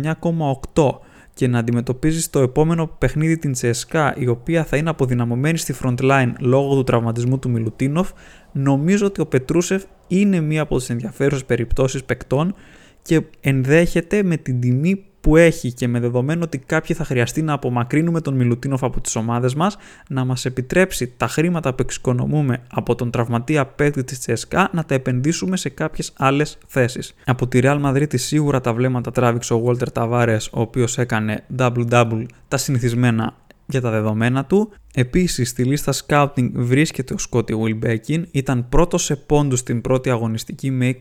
9,8 0.73 0.99
και 1.33 1.47
να 1.47 1.59
αντιμετωπίζει 1.59 2.21
στο 2.21 2.39
επόμενο 2.39 2.87
παιχνίδι 2.87 3.37
την 3.37 3.51
Τσεσκά, 3.51 4.15
η 4.17 4.27
οποία 4.27 4.63
θα 4.63 4.77
είναι 4.77 4.89
αποδυναμωμένη 4.89 5.57
στη 5.57 5.75
front 5.83 5.97
line 5.99 6.31
λόγω 6.39 6.75
του 6.75 6.83
τραυματισμού 6.83 7.39
του 7.39 7.49
Μιλουτίνοφ, 7.49 8.11
νομίζω 8.51 9.05
ότι 9.05 9.21
ο 9.21 9.25
Πετρούσεφ 9.25 9.83
είναι 10.07 10.39
μία 10.39 10.61
από 10.61 10.77
τις 10.77 10.89
ενδιαφέρουσες 10.89 11.45
περιπτώσεις 11.45 12.03
παικτών 12.03 12.55
και 13.01 13.21
ενδέχεται 13.41 14.23
με 14.23 14.37
την 14.37 14.59
τιμή 14.59 15.05
που 15.21 15.35
έχει 15.35 15.73
και 15.73 15.87
με 15.87 15.99
δεδομένο 15.99 16.43
ότι 16.43 16.57
κάποιοι 16.57 16.95
θα 16.95 17.03
χρειαστεί 17.03 17.41
να 17.41 17.53
απομακρύνουμε 17.53 18.21
τον 18.21 18.35
Μιλουτίνοφ 18.35 18.83
από 18.83 19.01
τις 19.01 19.15
ομάδες 19.15 19.55
μας, 19.55 19.77
να 20.09 20.25
μας 20.25 20.45
επιτρέψει 20.45 21.13
τα 21.17 21.27
χρήματα 21.27 21.73
που 21.73 21.81
εξοικονομούμε 21.81 22.61
από 22.71 22.95
τον 22.95 23.11
τραυματία 23.11 23.65
παίκτη 23.65 24.03
της 24.03 24.19
Τσέσκα 24.19 24.69
να 24.73 24.85
τα 24.85 24.93
επενδύσουμε 24.93 25.57
σε 25.57 25.69
κάποιες 25.69 26.13
άλλες 26.17 26.57
θέσεις. 26.67 27.13
Από 27.25 27.47
τη 27.47 27.59
Real 27.63 27.81
Madrid 27.85 28.19
σίγουρα 28.19 28.61
τα 28.61 28.73
βλέμματα 28.73 29.11
τράβηξε 29.11 29.53
ο 29.53 29.63
Walter 29.65 29.87
Tavares, 29.93 30.49
ο 30.51 30.61
οποίος 30.61 30.97
έκανε 30.97 31.43
double-double 31.57 32.25
τα 32.47 32.57
συνηθισμένα 32.57 33.35
για 33.65 33.81
τα 33.81 33.89
δεδομένα 33.89 34.45
του. 34.45 34.71
Επίσης 34.93 35.49
στη 35.49 35.63
λίστα 35.63 35.93
scouting 36.05 36.51
βρίσκεται 36.53 37.13
ο 37.13 37.17
Scotty 37.29 37.51
Wilbekin, 37.51 38.23
ήταν 38.31 38.69
πρώτος 38.69 39.03
σε 39.03 39.15
πόντους 39.15 39.59
στην 39.59 39.81
πρώτη 39.81 40.09
αγωνιστική 40.09 40.71
με 40.71 40.97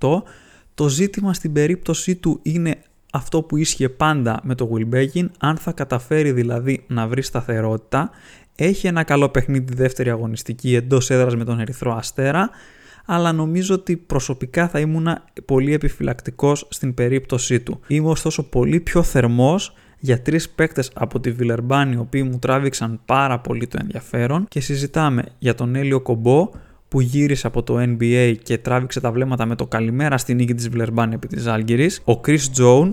28. 0.00 0.22
Το 0.74 0.88
ζήτημα 0.88 1.34
στην 1.34 1.52
περίπτωσή 1.52 2.16
του 2.16 2.40
είναι 2.42 2.78
αυτό 3.14 3.42
που 3.42 3.56
ίσχυε 3.56 3.88
πάντα 3.88 4.40
με 4.42 4.54
το 4.54 4.70
Wilbekin, 4.74 5.26
αν 5.38 5.56
θα 5.56 5.72
καταφέρει 5.72 6.32
δηλαδή 6.32 6.84
να 6.86 7.06
βρει 7.06 7.22
σταθερότητα. 7.22 8.10
Έχει 8.56 8.86
ένα 8.86 9.02
καλό 9.02 9.28
παιχνίδι 9.28 9.64
τη 9.64 9.74
δεύτερη 9.74 10.10
αγωνιστική 10.10 10.74
εντός 10.74 11.10
έδρας 11.10 11.36
με 11.36 11.44
τον 11.44 11.60
Ερυθρό 11.60 11.94
Αστέρα, 11.94 12.50
αλλά 13.06 13.32
νομίζω 13.32 13.74
ότι 13.74 13.96
προσωπικά 13.96 14.68
θα 14.68 14.80
ήμουν 14.80 15.08
πολύ 15.44 15.72
επιφυλακτικός 15.72 16.66
στην 16.70 16.94
περίπτωσή 16.94 17.60
του. 17.60 17.80
Είμαι 17.86 18.08
ωστόσο 18.08 18.42
πολύ 18.42 18.80
πιο 18.80 19.02
θερμός 19.02 19.74
για 19.98 20.22
τρεις 20.22 20.50
παίκτες 20.50 20.90
από 20.94 21.20
τη 21.20 21.30
Βιλερμπάνη, 21.30 21.94
οι 21.94 21.98
οποίοι 21.98 22.28
μου 22.30 22.38
τράβηξαν 22.38 23.00
πάρα 23.04 23.38
πολύ 23.38 23.66
το 23.66 23.78
ενδιαφέρον 23.80 24.46
και 24.48 24.60
συζητάμε 24.60 25.24
για 25.38 25.54
τον 25.54 25.74
Έλιο 25.74 26.00
Κομπό 26.00 26.50
που 26.92 27.00
γύρισε 27.00 27.46
από 27.46 27.62
το 27.62 27.76
NBA 27.78 28.34
και 28.42 28.58
τράβηξε 28.58 29.00
τα 29.00 29.12
βλέμματα 29.12 29.46
με 29.46 29.54
το 29.54 29.66
καλημέρα 29.66 30.18
στην 30.18 30.36
νίκη 30.36 30.54
της 30.54 30.68
Βιλερμπάνη 30.68 31.14
επί 31.14 31.26
της 31.26 31.46
Άλγηρης, 31.46 32.02
ο 32.04 32.20
Chris 32.26 32.60
Jones, 32.60 32.90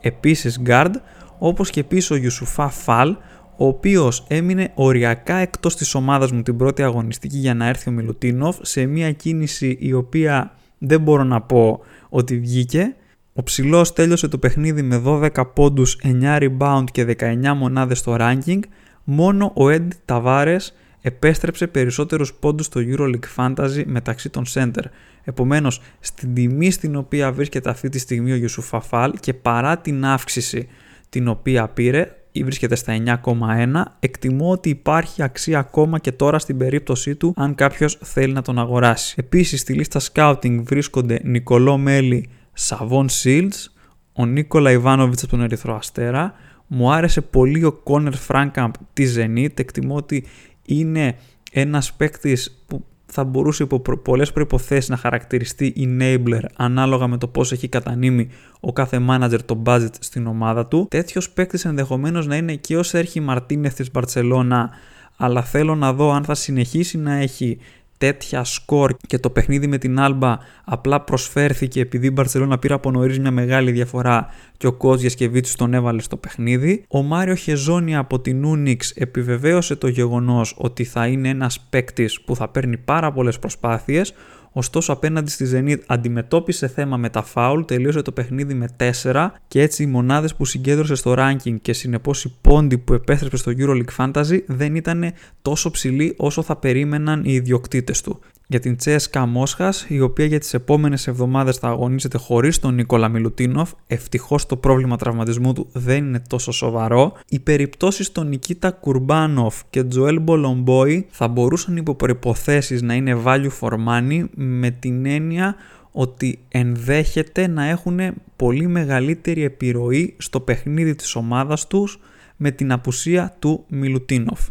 επίσης 0.00 0.60
guard, 0.66 0.90
όπως 1.38 1.70
και 1.70 1.80
επίσης 1.80 2.10
ο 2.10 2.16
Ιουσουφά 2.16 2.68
Φαλ, 2.68 3.16
ο 3.56 3.66
οποίος 3.66 4.24
έμεινε 4.28 4.70
οριακά 4.74 5.36
εκτός 5.36 5.76
της 5.76 5.94
ομάδας 5.94 6.32
μου 6.32 6.42
την 6.42 6.56
πρώτη 6.56 6.82
αγωνιστική 6.82 7.36
για 7.36 7.54
να 7.54 7.68
έρθει 7.68 7.88
ο 7.88 7.92
Μιλουτίνοφ 7.92 8.56
σε 8.60 8.86
μια 8.86 9.12
κίνηση 9.12 9.76
η 9.80 9.92
οποία 9.92 10.54
δεν 10.78 11.00
μπορώ 11.00 11.24
να 11.24 11.40
πω 11.40 11.80
ότι 12.08 12.38
βγήκε 12.38 12.94
ο 13.32 13.42
ψηλός 13.42 13.92
τέλειωσε 13.92 14.28
το 14.28 14.38
παιχνίδι 14.38 14.82
με 14.82 15.02
12 15.06 15.30
πόντους, 15.54 15.98
9 16.02 16.38
rebound 16.38 16.84
και 16.92 17.16
19 17.18 17.54
μονάδες 17.56 17.98
στο 17.98 18.16
ranking. 18.20 18.60
Μόνο 19.04 19.52
ο 19.54 19.64
Eddie 19.66 19.88
Tavares 20.06 20.60
επέστρεψε 21.02 21.66
περισσότερους 21.66 22.34
πόντους 22.34 22.66
στο 22.66 22.80
EuroLeague 22.84 23.36
Fantasy 23.36 23.82
μεταξύ 23.86 24.30
των 24.30 24.44
center. 24.54 24.84
Επομένως, 25.24 25.80
στην 26.00 26.34
τιμή 26.34 26.70
στην 26.70 26.96
οποία 26.96 27.32
βρίσκεται 27.32 27.70
αυτή 27.70 27.88
τη 27.88 27.98
στιγμή 27.98 28.32
ο 28.32 28.36
Ιουσουφαφάλ 28.36 29.12
και 29.20 29.34
παρά 29.34 29.78
την 29.78 30.04
αύξηση 30.04 30.68
την 31.08 31.28
οποία 31.28 31.68
πήρε, 31.68 32.16
ή 32.32 32.44
βρίσκεται 32.44 32.74
στα 32.74 33.20
9,1, 33.24 33.82
εκτιμώ 34.00 34.50
ότι 34.50 34.68
υπάρχει 34.68 35.22
αξία 35.22 35.58
ακόμα 35.58 35.98
και 35.98 36.12
τώρα 36.12 36.38
στην 36.38 36.56
περίπτωσή 36.56 37.14
του 37.14 37.34
αν 37.36 37.54
κάποιος 37.54 37.98
θέλει 38.02 38.32
να 38.32 38.42
τον 38.42 38.58
αγοράσει. 38.58 39.14
Επίσης 39.18 39.60
στη 39.60 39.72
λίστα 39.72 40.00
scouting 40.12 40.62
βρίσκονται 40.62 41.20
Νικολό 41.24 41.78
Μέλι, 41.78 42.28
Σαβόν 42.52 43.08
Σίλτς, 43.08 43.74
ο 44.12 44.26
Νίκολα 44.26 44.70
Ιβάνοβιτς 44.70 45.22
από 45.22 45.30
τον 45.30 45.40
Ερυθρό 45.40 45.74
Αστέρα. 45.74 46.34
Μου 46.66 46.92
άρεσε 46.92 47.20
πολύ 47.20 47.64
ο 47.64 47.72
Κόνερ 47.72 48.14
Φράνκαμπ 48.14 48.72
της 48.92 49.16
Zenit. 49.18 49.58
Εκτιμώ 49.58 49.94
ότι 49.94 50.24
είναι 50.64 51.16
ένας 51.52 51.92
παίκτης 51.92 52.64
που 52.66 52.84
θα 53.06 53.24
μπορούσε 53.24 53.62
υπό 53.62 53.80
πολλές 53.80 54.32
προϋποθέσεις 54.32 54.88
να 54.88 54.96
χαρακτηριστεί 54.96 55.72
enabler 55.76 56.42
ανάλογα 56.56 57.06
με 57.06 57.18
το 57.18 57.28
πώς 57.28 57.52
έχει 57.52 57.68
κατανείμει 57.68 58.28
ο 58.60 58.72
κάθε 58.72 59.00
manager 59.10 59.38
το 59.44 59.62
budget 59.66 59.90
στην 59.98 60.26
ομάδα 60.26 60.66
του. 60.66 60.86
Τέτοιος 60.90 61.30
παίκτης 61.30 61.64
ενδεχομένως 61.64 62.26
να 62.26 62.36
είναι 62.36 62.54
και 62.54 62.76
ο 62.76 62.82
Σέρχη 62.82 63.20
Μαρτίνεθ 63.20 63.74
της 63.74 63.90
Μπαρτσελώνα 63.90 64.70
αλλά 65.16 65.42
θέλω 65.42 65.74
να 65.74 65.92
δω 65.92 66.12
αν 66.12 66.24
θα 66.24 66.34
συνεχίσει 66.34 66.98
να 66.98 67.12
έχει 67.12 67.58
τέτοια 68.02 68.44
σκορ 68.44 68.96
και 69.06 69.18
το 69.18 69.30
παιχνίδι 69.30 69.66
με 69.66 69.78
την 69.78 70.00
Άλμπα 70.00 70.38
απλά 70.64 71.00
προσφέρθηκε 71.00 71.80
επειδή 71.80 72.06
η 72.06 72.10
Μπαρσελόνα 72.12 72.58
πήρε 72.58 72.74
από 72.74 72.90
νωρίς 72.90 73.18
μια 73.18 73.30
μεγάλη 73.30 73.70
διαφορά 73.70 74.26
και 74.56 74.66
ο 74.66 74.72
Κότ 74.72 75.00
Γιασκεβίτσου 75.00 75.56
τον 75.56 75.74
έβαλε 75.74 76.02
στο 76.02 76.16
παιχνίδι. 76.16 76.84
Ο 76.88 77.02
Μάριο 77.02 77.34
Χεζόνια 77.34 77.98
από 77.98 78.20
την 78.20 78.44
Unix 78.46 78.76
επιβεβαίωσε 78.94 79.76
το 79.76 79.88
γεγονός 79.88 80.54
ότι 80.58 80.84
θα 80.84 81.06
είναι 81.06 81.28
ένας 81.28 81.60
παίκτης 81.70 82.20
που 82.20 82.36
θα 82.36 82.48
παίρνει 82.48 82.76
πάρα 82.76 83.12
πολλές 83.12 83.38
προσπάθειες, 83.38 84.14
Ωστόσο, 84.52 84.92
απέναντι 84.92 85.30
στη 85.30 85.50
Zenit 85.52 85.78
αντιμετώπισε 85.86 86.68
θέμα 86.68 86.96
με 86.96 87.08
τα 87.08 87.22
φάουλ, 87.22 87.62
τελείωσε 87.62 88.02
το 88.02 88.12
παιχνίδι 88.12 88.54
με 88.54 88.68
4 89.02 89.26
και 89.48 89.62
έτσι 89.62 89.82
οι 89.82 89.86
μονάδες 89.86 90.34
που 90.34 90.44
συγκέντρωσε 90.44 90.94
στο 90.94 91.14
ranking 91.18 91.56
και 91.62 91.72
συνεπώς 91.72 92.24
οι 92.24 92.34
πόντι 92.40 92.78
που 92.78 92.92
επέστρεψε 92.92 93.36
στο 93.36 93.52
EuroLeague 93.58 93.96
Fantasy 93.96 94.38
δεν 94.46 94.74
ήταν 94.74 95.12
τόσο 95.42 95.70
ψηλοί 95.70 96.14
όσο 96.16 96.42
θα 96.42 96.56
περίμεναν 96.56 97.22
οι 97.24 97.32
ιδιοκτήτες 97.32 98.00
του 98.00 98.20
για 98.52 98.60
την 98.60 98.76
Τσέσκα 98.76 99.26
Μόσχας, 99.26 99.86
η 99.88 100.00
οποία 100.00 100.24
για 100.24 100.38
τις 100.38 100.54
επόμενες 100.54 101.06
εβδομάδες 101.06 101.56
θα 101.56 101.68
αγωνίζεται 101.68 102.18
χωρίς 102.18 102.58
τον 102.58 102.74
Νίκολα 102.74 103.08
Μιλουτίνοφ. 103.08 103.70
Ευτυχώς 103.86 104.46
το 104.46 104.56
πρόβλημα 104.56 104.96
τραυματισμού 104.96 105.52
του 105.52 105.68
δεν 105.72 105.96
είναι 105.96 106.22
τόσο 106.28 106.52
σοβαρό. 106.52 107.12
Οι 107.28 107.38
περιπτώσεις 107.38 108.12
των 108.12 108.28
Νικίτα 108.28 108.70
Κουρμπάνοφ 108.70 109.60
και 109.70 109.84
Τζοέλ 109.84 110.20
Μπολομπόη 110.20 111.06
θα 111.10 111.28
μπορούσαν 111.28 111.76
υπό 111.76 111.94
προποθέσει 111.94 112.84
να 112.84 112.94
είναι 112.94 113.22
value 113.24 113.50
for 113.60 113.70
money 113.70 114.24
με 114.42 114.70
την 114.70 115.06
έννοια 115.06 115.54
ότι 115.90 116.38
ενδέχεται 116.48 117.46
να 117.46 117.64
έχουν 117.64 118.00
πολύ 118.36 118.66
μεγαλύτερη 118.66 119.42
επιρροή 119.42 120.14
στο 120.18 120.40
παιχνίδι 120.40 120.94
της 120.94 121.14
ομάδας 121.14 121.66
τους 121.66 121.98
με 122.36 122.50
την 122.50 122.72
απουσία 122.72 123.36
του 123.38 123.64
Μιλουτίνοφ. 123.68 124.48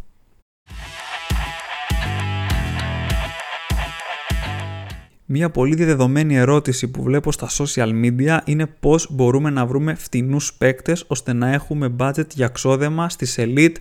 Μία 5.33 5.49
πολύ 5.49 5.75
διαδεδομένη 5.75 6.35
ερώτηση 6.35 6.87
που 6.87 7.03
βλέπω 7.03 7.31
στα 7.31 7.47
social 7.49 7.89
media 8.05 8.39
είναι 8.45 8.67
πώς 8.79 9.07
μπορούμε 9.11 9.49
να 9.49 9.65
βρούμε 9.65 9.93
φτηνούς 9.93 10.53
παίκτες 10.53 11.05
ώστε 11.07 11.33
να 11.33 11.53
έχουμε 11.53 11.95
budget 11.99 12.27
για 12.33 12.47
ξόδεμα 12.47 13.09
στις 13.09 13.35
elite 13.39 13.75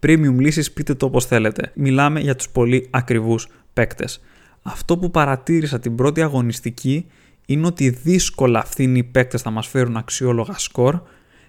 premium 0.00 0.34
λύσεις, 0.38 0.72
πείτε 0.72 0.94
το 0.94 1.06
όπως 1.06 1.26
θέλετε. 1.26 1.72
Μιλάμε 1.74 2.20
για 2.20 2.36
τους 2.36 2.48
πολύ 2.48 2.88
ακριβούς 2.90 3.48
παίκτες. 3.72 4.20
Αυτό 4.66 4.98
που 4.98 5.10
παρατήρησα 5.10 5.78
την 5.78 5.94
πρώτη 5.94 6.22
αγωνιστική 6.22 7.06
είναι 7.46 7.66
ότι 7.66 7.90
δύσκολα 7.90 8.64
φθηνοί 8.64 9.04
παίκτες 9.04 9.42
θα 9.42 9.50
μας 9.50 9.66
φέρουν 9.66 9.96
αξιόλογα 9.96 10.58
σκορ, 10.58 11.00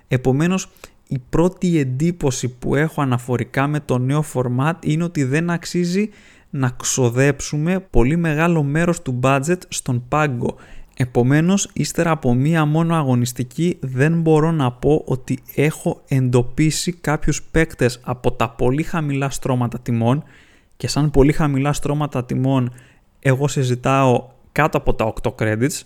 επομένως 0.07 0.67
η 1.07 1.19
πρώτη 1.29 1.77
εντύπωση 1.77 2.48
που 2.48 2.75
έχω 2.75 3.01
αναφορικά 3.01 3.67
με 3.67 3.79
το 3.79 3.98
νέο 3.98 4.24
format 4.34 4.74
είναι 4.84 5.03
ότι 5.03 5.24
δεν 5.24 5.50
αξίζει 5.50 6.10
να 6.50 6.69
ξοδέψουμε 6.69 7.79
πολύ 7.89 8.15
μεγάλο 8.17 8.63
μέρος 8.63 9.01
του 9.01 9.19
budget 9.24 9.57
στον 9.67 10.03
πάγκο. 10.07 10.55
Επομένως, 10.98 11.69
ύστερα 11.74 12.12
από 12.12 12.34
μία 12.34 12.65
μόνο 12.65 12.95
αγωνιστική 12.95 13.77
δεν 13.81 14.22
μπορώ 14.22 14.51
να 14.51 14.72
πω 14.72 15.03
ότι 15.05 15.39
έχω 15.55 16.01
εντοπίσει 16.07 16.91
κάποιους 16.91 17.43
παίκτες 17.43 18.00
από 18.03 18.31
τα 18.31 18.50
πολύ 18.50 18.84
χαμηλά 18.84 19.29
στρώματα 19.29 19.79
τιμών 19.79 20.24
και 20.77 20.88
σαν 20.88 21.12
πολύ 21.12 21.31
χαμηλά 21.31 21.74
στρώματα 21.74 22.25
τιμών 22.25 22.72
εγώ 23.27 23.48
συζητάω 23.48 24.27
κάτω 24.51 24.77
από 24.77 24.94
τα 24.94 25.13
8 25.22 25.36
credits 25.39 25.82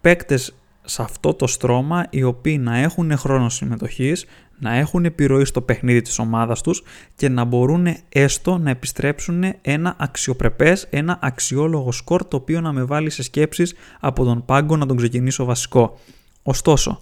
παίκτες 0.00 0.54
σε 0.84 1.02
αυτό 1.02 1.34
το 1.34 1.46
στρώμα 1.46 2.06
οι 2.10 2.22
οποίοι 2.22 2.58
να 2.60 2.76
έχουν 2.78 3.16
χρόνο 3.16 3.48
συμμετοχής, 3.48 4.26
να 4.58 4.74
έχουν 4.74 5.04
επιρροή 5.04 5.44
στο 5.44 5.60
παιχνίδι 5.60 6.02
της 6.02 6.18
ομάδας 6.18 6.62
τους 6.62 6.82
και 7.14 7.28
να 7.28 7.44
μπορούν 7.44 7.86
έστω 8.08 8.58
να 8.58 8.70
επιστρέψουν 8.70 9.44
ένα 9.62 9.94
αξιοπρεπές, 9.98 10.86
ένα 10.90 11.18
αξιόλογο 11.22 11.92
σκορ 11.92 12.24
το 12.24 12.36
οποίο 12.36 12.60
να 12.60 12.72
με 12.72 12.84
βάλει 12.84 13.10
σε 13.10 13.22
σκέψεις 13.22 13.74
από 14.00 14.24
τον 14.24 14.44
πάγκο 14.44 14.76
να 14.76 14.86
τον 14.86 14.96
ξεκινήσω 14.96 15.44
βασικό. 15.44 15.98
Ωστόσο, 16.42 17.00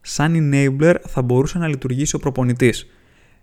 σαν 0.00 0.34
enabler 0.36 0.94
θα 1.06 1.22
μπορούσε 1.22 1.58
να 1.58 1.68
λειτουργήσει 1.68 2.16
ο 2.16 2.18
προπονητής. 2.18 2.86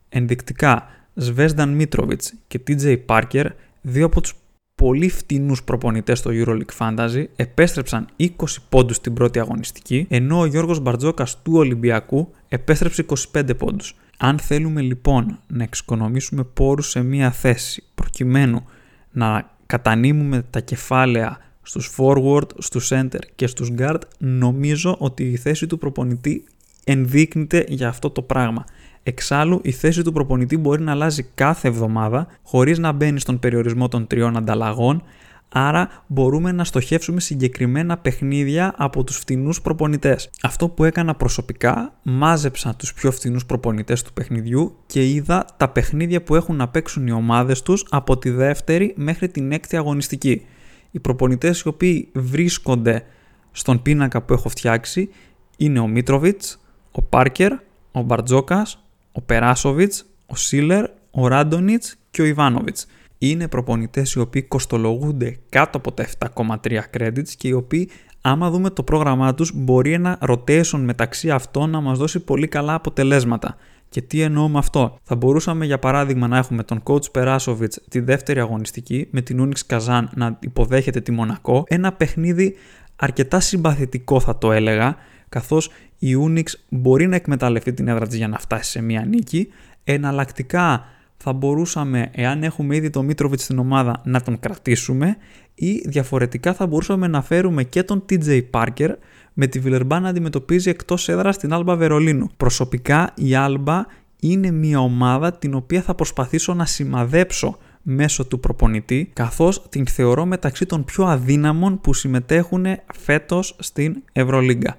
Ενδεικτικά, 0.10 0.86
Σβέσδαν 1.14 1.70
Μίτροβιτς 1.70 2.34
και 2.48 2.62
TJ 2.68 2.98
Parker, 3.06 3.46
δύο 3.82 4.06
από 4.06 4.22
τους 4.22 4.36
πολύ 4.82 5.10
φτηνούς 5.10 5.64
προπονητές 5.64 6.20
στο 6.20 6.32
EuroLeague 6.34 6.78
Fantasy, 6.78 7.24
επέστρεψαν 7.36 8.08
20 8.18 8.28
πόντους 8.70 8.96
στην 8.96 9.14
πρώτη 9.14 9.40
αγωνιστική, 9.40 10.06
ενώ 10.10 10.40
ο 10.40 10.46
Γιώργος 10.46 10.80
Μπαρτζόκας 10.80 11.42
του 11.42 11.54
Ολυμπιακού 11.56 12.32
επέστρεψε 12.48 13.06
25 13.34 13.58
πόντους. 13.58 13.96
Αν 14.18 14.40
θέλουμε 14.40 14.82
λοιπόν 14.82 15.40
να 15.48 15.64
εξοικονομήσουμε 15.64 16.44
πόρους 16.44 16.90
σε 16.90 17.02
μία 17.02 17.32
θέση 17.32 17.84
προκειμένου 17.96 18.66
να 19.12 19.50
κατανείμουμε 19.66 20.46
τα 20.50 20.60
κεφάλαια 20.60 21.38
στους 21.62 21.96
forward, 21.98 22.48
στους 22.58 22.92
center 22.94 23.22
και 23.36 23.48
στους 23.48 23.70
guard, 23.78 24.02
νομίζω 24.18 24.96
ότι 25.00 25.24
η 25.24 25.36
θέση 25.36 25.68
του 25.68 25.78
προπονητή 25.78 26.44
ενδείκνυται 26.84 27.66
για 27.68 27.88
αυτό 27.88 28.10
το 28.10 28.22
πράγμα. 28.22 28.66
Εξάλλου, 29.04 29.60
η 29.64 29.72
θέση 29.72 30.04
του 30.04 30.12
προπονητή 30.12 30.58
μπορεί 30.58 30.82
να 30.82 30.92
αλλάζει 30.92 31.24
κάθε 31.24 31.68
εβδομάδα 31.68 32.28
χωρίς 32.44 32.80
να 32.80 32.92
μπαίνει 32.92 33.20
στον 33.20 33.40
περιορισμό 33.40 33.88
των 33.88 34.08
τριών 34.08 34.38
ανταλλαγών, 34.38 35.04
άρα 35.50 36.04
μπορούμε 36.08 36.52
να 36.52 36.64
στοχεύσουμε 36.64 37.20
συγκεκριμένα 37.20 37.98
παιχνίδια 37.98 38.74
από 38.78 39.04
τους 39.04 39.18
φτηνούς 39.18 39.62
προπονητές. 39.62 40.30
Αυτό 40.42 40.70
που 40.70 40.84
έκανα 40.84 41.16
προσωπικά, 41.16 41.94
μάζεψα 42.04 42.76
τους 42.76 42.94
πιο 42.94 43.12
φτηνούς 43.12 43.46
προπονητές 43.46 44.02
του 44.04 44.14
παιχνιδιού 44.14 44.76
και 44.86 45.10
είδα 45.10 45.46
τα 45.58 45.70
παιχνίδια 45.70 46.24
που 46.24 46.36
έχουν 46.36 46.56
να 46.56 46.68
παίξουν 46.68 47.08
οι 47.08 47.12
ομάδες 47.12 47.62
τους 47.62 47.86
από 47.90 48.18
τη 48.18 48.30
δεύτερη 48.30 48.94
μέχρι 48.98 49.30
την 49.30 49.52
έκτη 49.52 49.78
αγωνιστική. 49.78 50.46
Οι 50.92 51.00
προπονητές 51.00 51.60
οι 51.60 51.68
οποίοι 51.68 52.10
βρίσκονται 52.14 53.04
στον 53.52 53.82
πίνακα 53.82 54.22
που 54.22 54.34
έχω 54.34 54.50
φτιάξει 54.50 55.10
είναι 55.58 55.80
ο 55.80 55.88
Μίτροβιτς, 55.88 56.60
ο 56.92 57.02
Πάρκερ, 57.02 57.52
ο 57.92 58.02
Μπαρτζόκας, 58.02 58.81
ο 59.12 59.22
Περάσοβιτς, 59.22 60.06
ο 60.26 60.36
Σίλερ, 60.36 60.86
ο 61.12 61.28
Ράντονιτς 61.28 61.96
και 62.12 62.22
ο 62.22 62.26
Ιβάνοβιτς. 62.26 62.88
Είναι 63.18 63.48
προπονητές 63.48 64.14
οι 64.14 64.20
οποίοι 64.20 64.42
κοστολογούνται 64.42 65.38
κάτω 65.50 65.78
από 65.78 65.92
τα 65.92 66.08
7,3 66.36 66.80
credits 66.98 67.30
και 67.38 67.48
οι 67.48 67.52
οποίοι 67.52 67.90
άμα 68.22 68.50
δούμε 68.50 68.70
το 68.70 68.84
πρόγραμμά 68.84 69.34
τους 69.34 69.52
μπορεί 69.56 69.94
ένα 69.94 70.20
rotation 70.28 70.80
μεταξύ 70.80 71.30
αυτών 71.30 71.70
να 71.70 71.82
μας 71.82 71.98
δώσει 71.98 72.20
πολύ 72.20 72.48
καλά 72.48 72.74
αποτελέσματα. 72.74 73.56
Και 73.90 74.02
τι 74.02 74.22
εννοώ 74.22 74.48
με 74.48 74.58
αυτό; 74.58 74.98
Θα 75.04 75.16
μπορούσαμε 75.16 75.66
για 75.66 75.80
παράδειγμα 75.80 76.28
να 76.28 76.38
έχουμε 76.38 76.64
τον 76.64 76.84
coach 76.84 77.12
Περάσοβιτς 77.12 77.82
τη 77.90 78.00
δεύτερη 78.00 78.40
αγωνιστική 78.40 79.08
με 79.12 79.22
την 79.22 79.48
Unix 79.50 79.60
Καζάν 79.66 80.10
να 80.16 80.38
υποδέχεται 80.40 81.02
τη 81.02 81.12
Μονακό. 81.12 81.64
Ένα 81.68 81.92
παιχνίδι 81.92 82.56
αρκετά 82.96 83.40
συμπαθητικό 83.40 84.20
θα 84.20 84.38
το 84.38 84.52
έλεγα 84.52 84.96
καθώς 85.32 85.70
η 86.00 86.16
Unix 86.28 86.46
μπορεί 86.70 87.08
να 87.08 87.16
εκμεταλλευτεί 87.16 87.74
την 87.74 87.88
έδρα 87.88 88.08
της 88.08 88.18
για 88.18 88.28
να 88.28 88.40
φτάσει 88.40 88.72
σε 88.72 88.82
μια 88.82 89.06
νίκη. 89.06 89.48
Εναλλακτικά 89.84 90.86
θα 91.18 91.34
μπορούσαμε, 91.34 92.10
εάν 92.14 92.44
έχουμε 92.44 92.76
ήδη 92.76 92.90
τον 92.90 93.06
Μίτροβιτς 93.06 93.44
στην 93.44 93.60
ομάδα, 93.60 94.02
να 94.04 94.22
τον 94.22 94.40
κρατήσουμε 94.40 95.18
ή 95.56 95.72
διαφορετικά 95.86 96.54
θα 96.54 96.68
μπορούσαμε 96.68 97.08
να 97.08 97.22
φέρουμε 97.22 97.64
και 97.64 97.84
τον 97.84 98.06
TJ 98.10 98.42
Parker 98.52 98.90
με 99.34 99.48
τη 99.48 99.60
Βιλερμπά 99.60 100.00
να 100.00 100.10
αντιμετωπίζει 100.10 100.70
εκτός 100.70 101.10
έδρας 101.10 101.36
στην 101.36 101.54
Άλμπα 101.54 101.76
Βερολίνου. 101.76 102.30
Προσωπικά 102.38 103.14
η 103.16 103.36
Άλμπα 103.36 103.86
είναι 104.20 104.52
μια 104.52 104.80
ομάδα 104.80 105.34
την 105.34 105.54
οποία 105.54 105.82
θα 105.82 105.96
προσπαθήσω 105.96 106.54
να 106.54 106.66
σημαδέψω 106.66 107.58
μέσω 107.82 108.26
του 108.26 108.40
προπονητή, 108.40 109.10
καθώς 109.14 109.70
την 109.70 109.88
θεωρώ 109.88 110.26
μεταξύ 110.26 110.66
των 110.66 110.86
πιο 110.86 111.06
αδύναμων 111.06 111.82
που 111.82 111.94
συμμετέχουν 111.94 112.66
φέτος 112.94 113.56
στην 113.60 114.04
Ευρωλίγκα. 114.12 114.78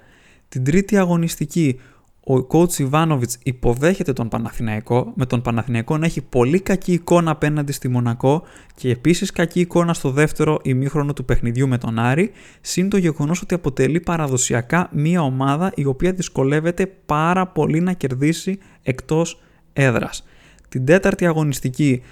Την 0.52 0.64
τρίτη 0.64 0.96
αγωνιστική 0.96 1.80
ο 2.20 2.46
coach 2.50 2.78
Ιβάνοβιτς 2.78 3.38
υποδέχεται 3.42 4.12
τον 4.12 4.28
Παναθηναϊκό, 4.28 5.12
με 5.16 5.26
τον 5.26 5.42
Παναθηναϊκό 5.42 5.98
να 5.98 6.06
έχει 6.06 6.20
πολύ 6.20 6.60
κακή 6.60 6.92
εικόνα 6.92 7.30
απέναντι 7.30 7.72
στη 7.72 7.88
Μονακό 7.88 8.42
και 8.74 8.90
επίσης 8.90 9.30
κακή 9.30 9.60
εικόνα 9.60 9.94
στο 9.94 10.10
δεύτερο 10.10 10.58
ημίχρονο 10.62 11.12
του 11.12 11.24
παιχνιδιού 11.24 11.68
με 11.68 11.78
τον 11.78 11.98
Άρη, 11.98 12.30
συν 12.60 12.88
το 12.88 12.96
γεγονός 12.96 13.42
ότι 13.42 13.54
αποτελεί 13.54 14.00
παραδοσιακά 14.00 14.88
μία 14.92 15.22
ομάδα 15.22 15.72
η 15.74 15.84
οποία 15.84 16.12
δυσκολεύεται 16.12 16.86
πάρα 17.06 17.46
πολύ 17.46 17.80
να 17.80 17.92
κερδίσει 17.92 18.58
εκτός 18.82 19.42
έδρας. 19.72 20.24
Την 20.68 20.84
τέταρτη 20.84 21.26
αγωνιστική 21.26 22.02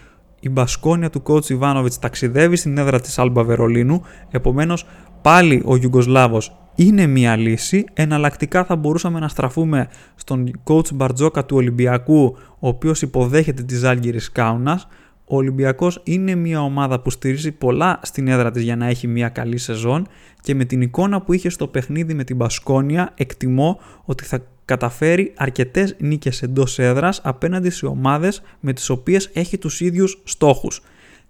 η 0.40 0.49
μπασκόνια 0.49 1.11
του 1.11 1.23
coach 1.26 1.50
Ιβάνοβιτς 1.50 1.99
ταξιδεύει 1.99 2.56
στην 2.56 2.78
έδρα 2.78 3.00
της 3.00 3.18
Άλμπα 3.18 3.44
Βερολίνου, 3.44 4.02
επομένως 4.30 4.87
πάλι 5.23 5.62
ο 5.64 5.76
Ιουγκοσλάβος 5.76 6.60
είναι 6.75 7.07
μια 7.07 7.37
λύση. 7.37 7.85
Εναλλακτικά 7.93 8.65
θα 8.65 8.77
μπορούσαμε 8.77 9.21
να 9.21 9.29
στραφούμε 9.29 9.89
στον 10.15 10.50
coach 10.65 10.95
Μπαρτζόκα 10.95 11.45
του 11.45 11.57
Ολυμπιακού, 11.57 12.37
ο 12.59 12.69
οποίος 12.69 13.03
υποδέχεται 13.03 13.62
τη 13.62 13.75
Ζάλγκυρης 13.75 14.33
Κάουνας. 14.33 14.89
Ο 15.25 15.37
Ολυμπιακός 15.37 16.00
είναι 16.05 16.35
μια 16.35 16.62
ομάδα 16.62 17.00
που 17.00 17.11
στηρίζει 17.11 17.53
πολλά 17.53 18.00
στην 18.03 18.29
έδρα 18.29 18.50
της 18.50 18.62
για 18.62 18.77
να 18.77 18.87
έχει 18.87 19.07
μια 19.07 19.29
καλή 19.29 19.59
σεζόν 19.59 20.07
και 20.41 20.55
με 20.55 20.65
την 20.65 20.81
εικόνα 20.81 21.23
που 21.23 21.33
είχε 21.33 21.49
στο 21.49 21.67
παιχνίδι 21.67 22.15
με 22.15 22.25
την 22.25 22.37
Μπασκόνια 22.37 23.12
εκτιμώ 23.15 23.81
ότι 24.05 24.25
θα 24.25 24.43
καταφέρει 24.65 25.33
αρκετές 25.37 25.97
νίκες 25.99 26.43
εντός 26.43 26.79
έδρας 26.79 27.21
απέναντι 27.25 27.71
σε 27.71 27.87
ομάδες 27.87 28.43
με 28.61 28.73
τις 28.73 28.91
οποίες 28.91 29.31
έχει 29.33 29.59
τους 29.59 29.81
ίδιους 29.81 30.21
στόχους. 30.25 30.83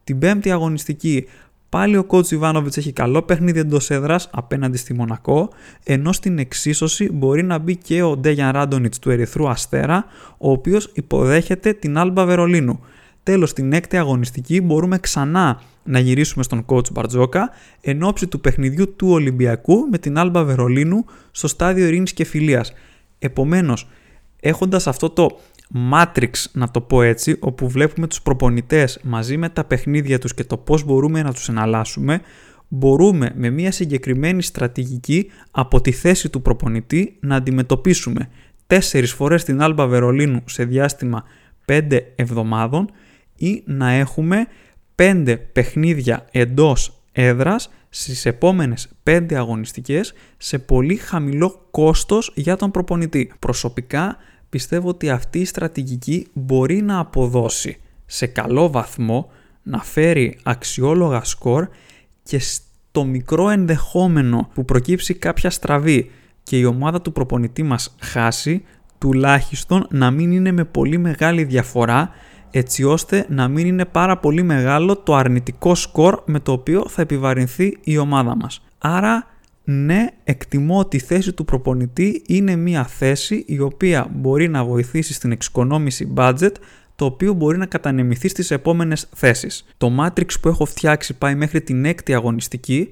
Την 0.05 0.19
πέμπτη 0.19 0.51
αγωνιστική 0.51 1.27
Πάλι 1.71 1.97
ο 1.97 2.07
coach 2.09 2.31
Ιβάνοβιτς 2.31 2.77
έχει 2.77 2.93
καλό 2.93 3.23
παιχνίδι 3.23 3.59
εντός 3.59 3.91
έδρας 3.91 4.29
απέναντι 4.33 4.77
στη 4.77 4.95
Μονακό, 4.95 5.49
ενώ 5.85 6.12
στην 6.12 6.39
εξίσωση 6.39 7.12
μπορεί 7.12 7.43
να 7.43 7.59
μπει 7.59 7.77
και 7.77 8.03
ο 8.03 8.17
Ντέγιαν 8.17 8.50
Ράντονιτς 8.53 8.99
του 8.99 9.11
Ερυθρού 9.11 9.49
Αστέρα, 9.49 10.05
ο 10.39 10.50
οποίος 10.50 10.91
υποδέχεται 10.93 11.73
την 11.73 11.99
Άλμπα 11.99 12.25
Βερολίνου. 12.25 12.81
Τέλος, 13.23 13.50
στην 13.50 13.73
έκτη 13.73 13.97
αγωνιστική 13.97 14.61
μπορούμε 14.61 14.99
ξανά 14.99 15.61
να 15.85 15.99
γυρίσουμε 15.99 16.43
στον 16.43 16.65
coach 16.67 16.93
Μπαρτζόκα 16.93 17.50
εν 17.81 18.03
ώψη 18.03 18.27
του 18.27 18.41
παιχνιδιού 18.41 18.97
του 18.97 19.09
Ολυμπιακού 19.11 19.89
με 19.91 19.99
την 19.99 20.19
Άλμπα 20.19 20.45
Βερολίνου 20.45 21.05
στο 21.31 21.49
στάδιο 21.49 21.87
Ειρήνης 21.87 22.12
και 22.12 22.25
Φιλίας. 22.25 22.73
Επομένως, 23.19 23.89
έχοντας 24.41 24.87
αυτό 24.87 25.11
το 25.11 25.39
Matrix 25.93 26.31
να 26.53 26.71
το 26.71 26.81
πω 26.81 27.03
έτσι, 27.03 27.37
όπου 27.41 27.69
βλέπουμε 27.69 28.07
τους 28.07 28.23
προπονητές 28.23 29.00
μαζί 29.03 29.37
με 29.37 29.49
τα 29.49 29.65
παιχνίδια 29.65 30.19
τους 30.19 30.35
και 30.35 30.45
το 30.45 30.57
πώς 30.57 30.85
μπορούμε 30.85 31.23
να 31.23 31.33
τους 31.33 31.49
εναλλάσσουμε, 31.49 32.21
μπορούμε 32.69 33.33
με 33.35 33.50
μια 33.50 33.73
συγκεκριμένη 33.73 34.43
στρατηγική 34.43 35.31
από 35.50 35.81
τη 35.81 35.93
θέση 35.93 36.29
του 36.29 36.43
προπονητή 36.43 37.17
να 37.21 37.37
αντιμετωπίσουμε 37.37 38.29
τέσσερις 38.67 39.12
φορές 39.12 39.45
την 39.45 39.62
Άλμπα 39.62 39.87
Βερολίνου 39.87 40.43
σε 40.47 40.65
διάστημα 40.65 41.25
5 41.67 41.99
εβδομάδων 42.17 42.91
ή 43.37 43.62
να 43.67 43.91
έχουμε 43.91 44.47
5 44.95 45.37
παιχνίδια 45.53 46.27
εντός 46.31 47.03
έδρας 47.12 47.71
στις 47.89 48.27
επόμενες 48.27 48.89
5 49.05 49.35
αγωνιστικές 49.35 50.12
σε 50.37 50.59
πολύ 50.59 50.97
χαμηλό 50.97 51.67
κόστος 51.71 52.33
για 52.35 52.57
τον 52.57 52.71
προπονητή. 52.71 53.33
Προσωπικά 53.39 54.17
πιστεύω 54.50 54.88
ότι 54.88 55.11
αυτή 55.11 55.38
η 55.38 55.45
στρατηγική 55.45 56.26
μπορεί 56.33 56.83
να 56.83 56.99
αποδώσει 56.99 57.80
σε 58.07 58.26
καλό 58.26 58.71
βαθμό, 58.71 59.30
να 59.62 59.78
φέρει 59.78 60.38
αξιόλογα 60.42 61.25
σκορ 61.25 61.69
και 62.23 62.38
στο 62.38 63.04
μικρό 63.04 63.49
ενδεχόμενο 63.49 64.50
που 64.54 64.64
προκύψει 64.64 65.14
κάποια 65.14 65.50
στραβή 65.50 66.11
και 66.42 66.59
η 66.59 66.64
ομάδα 66.64 67.00
του 67.00 67.12
προπονητή 67.12 67.62
μας 67.62 67.97
χάσει, 68.00 68.64
τουλάχιστον 68.99 69.87
να 69.90 70.11
μην 70.11 70.33
είναι 70.33 70.52
με 70.52 70.64
πολύ 70.64 70.99
μεγάλη 70.99 71.45
διαφορά 71.45 72.11
έτσι 72.50 72.85
ώστε 72.85 73.26
να 73.28 73.49
μην 73.49 73.66
είναι 73.66 73.85
πάρα 73.85 74.19
πολύ 74.19 74.42
μεγάλο 74.42 74.97
το 74.97 75.14
αρνητικό 75.14 75.75
σκορ 75.75 76.23
με 76.25 76.40
το 76.40 76.52
οποίο 76.52 76.85
θα 76.88 77.02
επιβαρυνθεί 77.02 77.78
η 77.80 77.99
ομάδα 77.99 78.36
μας. 78.36 78.63
Άρα 78.78 79.26
ναι, 79.65 80.07
εκτιμώ 80.25 80.79
ότι 80.79 80.97
η 80.97 81.01
θέση 81.01 81.33
του 81.33 81.45
προπονητή 81.45 82.23
είναι 82.27 82.57
μια 82.57 82.85
θέση 82.87 83.45
η 83.47 83.61
οποία 83.61 84.11
μπορεί 84.15 84.49
να 84.49 84.65
βοηθήσει 84.65 85.13
στην 85.13 85.33
εξοικονόμηση 85.33 86.13
budget 86.17 86.53
το 86.97 87.05
οποίο 87.05 87.33
μπορεί 87.33 87.59
να 87.59 87.67
κατανεμηθεί 87.67 88.29
στις 88.29 88.51
επόμενες 88.51 89.09
θέσεις. 89.15 89.67
Το 89.77 89.93
Matrix 90.01 90.41
που 90.41 90.49
έχω 90.49 90.65
φτιάξει 90.65 91.15
πάει 91.15 91.35
μέχρι 91.35 91.61
την 91.61 91.85
έκτη 91.85 92.15
αγωνιστική 92.15 92.91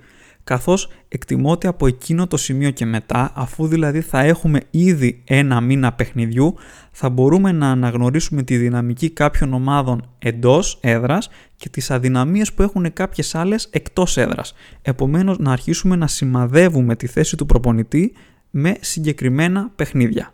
καθώς 0.48 0.88
εκτιμώ 1.08 1.50
ότι 1.50 1.66
από 1.66 1.86
εκείνο 1.86 2.26
το 2.26 2.36
σημείο 2.36 2.70
και 2.70 2.86
μετά, 2.86 3.32
αφού 3.34 3.66
δηλαδή 3.66 4.00
θα 4.00 4.20
έχουμε 4.20 4.60
ήδη 4.70 5.22
ένα 5.24 5.60
μήνα 5.60 5.92
παιχνιδιού, 5.92 6.54
θα 6.90 7.08
μπορούμε 7.08 7.52
να 7.52 7.70
αναγνωρίσουμε 7.70 8.42
τη 8.42 8.56
δυναμική 8.56 9.10
κάποιων 9.10 9.52
ομάδων 9.52 10.10
εντός 10.18 10.78
έδρας 10.80 11.28
και 11.56 11.68
τις 11.68 11.90
αδυναμίες 11.90 12.52
που 12.52 12.62
έχουν 12.62 12.92
κάποιες 12.92 13.34
άλλες 13.34 13.68
εκτός 13.70 14.16
έδρας. 14.16 14.54
Επομένως 14.82 15.38
να 15.38 15.52
αρχίσουμε 15.52 15.96
να 15.96 16.06
σημαδεύουμε 16.06 16.96
τη 16.96 17.06
θέση 17.06 17.36
του 17.36 17.46
προπονητή 17.46 18.12
με 18.50 18.76
συγκεκριμένα 18.80 19.72
παιχνίδια. 19.76 20.32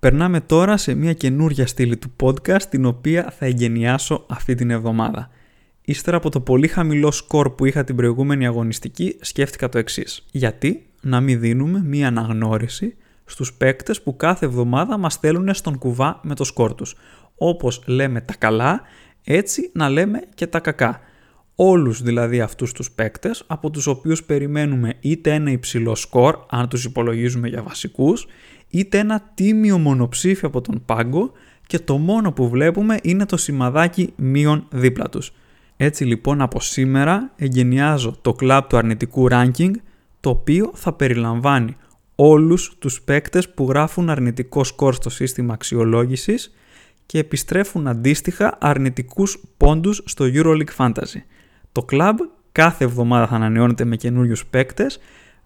Περνάμε 0.00 0.40
τώρα 0.40 0.76
σε 0.76 0.94
μια 0.94 1.12
καινούρια 1.12 1.66
στήλη 1.66 1.96
του 1.96 2.12
podcast 2.22 2.62
την 2.62 2.84
οποία 2.84 3.34
θα 3.38 3.46
εγγενιάσω 3.46 4.24
αυτή 4.28 4.54
την 4.54 4.70
εβδομάδα. 4.70 5.30
Ύστερα 5.80 6.16
από 6.16 6.30
το 6.30 6.40
πολύ 6.40 6.68
χαμηλό 6.68 7.10
σκορ 7.10 7.50
που 7.50 7.64
είχα 7.64 7.84
την 7.84 7.96
προηγούμενη 7.96 8.46
αγωνιστική 8.46 9.16
σκέφτηκα 9.20 9.68
το 9.68 9.78
εξής. 9.78 10.26
Γιατί 10.30 10.86
να 11.00 11.20
μην 11.20 11.40
δίνουμε 11.40 11.82
μια 11.84 12.06
αναγνώριση 12.06 12.96
στους 13.24 13.52
παίκτες 13.52 14.02
που 14.02 14.16
κάθε 14.16 14.46
εβδομάδα 14.46 14.98
μας 14.98 15.12
στέλνουν 15.12 15.54
στον 15.54 15.78
κουβά 15.78 16.20
με 16.22 16.34
το 16.34 16.44
σκορ 16.44 16.74
τους. 16.74 16.94
Όπως 17.34 17.82
λέμε 17.86 18.20
τα 18.20 18.34
καλά, 18.38 18.82
έτσι 19.24 19.70
να 19.74 19.88
λέμε 19.88 20.20
και 20.34 20.46
τα 20.46 20.60
κακά. 20.60 21.00
Όλους 21.54 22.02
δηλαδή 22.02 22.40
αυτούς 22.40 22.72
τους 22.72 22.90
παίκτες 22.90 23.44
από 23.46 23.70
τους 23.70 23.86
οποίους 23.86 24.24
περιμένουμε 24.24 24.94
είτε 25.00 25.32
ένα 25.32 25.50
υψηλό 25.50 25.94
σκορ 25.94 26.38
αν 26.50 26.68
τους 26.68 26.84
υπολογίζουμε 26.84 27.48
για 27.48 27.62
βασικούς 27.62 28.26
είτε 28.70 28.98
ένα 28.98 29.30
τίμιο 29.34 29.78
μονοψήφιο 29.78 30.48
από 30.48 30.60
τον 30.60 30.82
πάγκο 30.86 31.32
και 31.66 31.78
το 31.78 31.98
μόνο 31.98 32.32
που 32.32 32.48
βλέπουμε 32.48 32.98
είναι 33.02 33.26
το 33.26 33.36
σημαδάκι 33.36 34.12
μείον 34.16 34.66
δίπλα 34.70 35.08
τους. 35.08 35.32
Έτσι 35.76 36.04
λοιπόν 36.04 36.40
από 36.40 36.60
σήμερα 36.60 37.32
εγκαινιάζω 37.36 38.18
το 38.22 38.32
κλαμπ 38.32 38.64
του 38.68 38.76
αρνητικού 38.76 39.26
ranking 39.30 39.70
το 40.20 40.30
οποίο 40.30 40.70
θα 40.74 40.92
περιλαμβάνει 40.92 41.76
όλους 42.14 42.76
τους 42.78 43.02
παίκτες 43.02 43.48
που 43.48 43.68
γράφουν 43.68 44.10
αρνητικό 44.10 44.64
σκορ 44.64 44.94
στο 44.94 45.10
σύστημα 45.10 45.54
αξιολόγησης 45.54 46.54
και 47.06 47.18
επιστρέφουν 47.18 47.86
αντίστοιχα 47.88 48.58
αρνητικούς 48.60 49.44
πόντους 49.56 50.02
στο 50.04 50.24
EuroLeague 50.34 50.76
Fantasy. 50.76 51.22
Το 51.72 51.82
κλαμπ 51.82 52.16
κάθε 52.52 52.84
εβδομάδα 52.84 53.26
θα 53.26 53.34
ανανεώνεται 53.34 53.84
με 53.84 53.96
καινούριους 53.96 54.46
παίκτες 54.46 54.98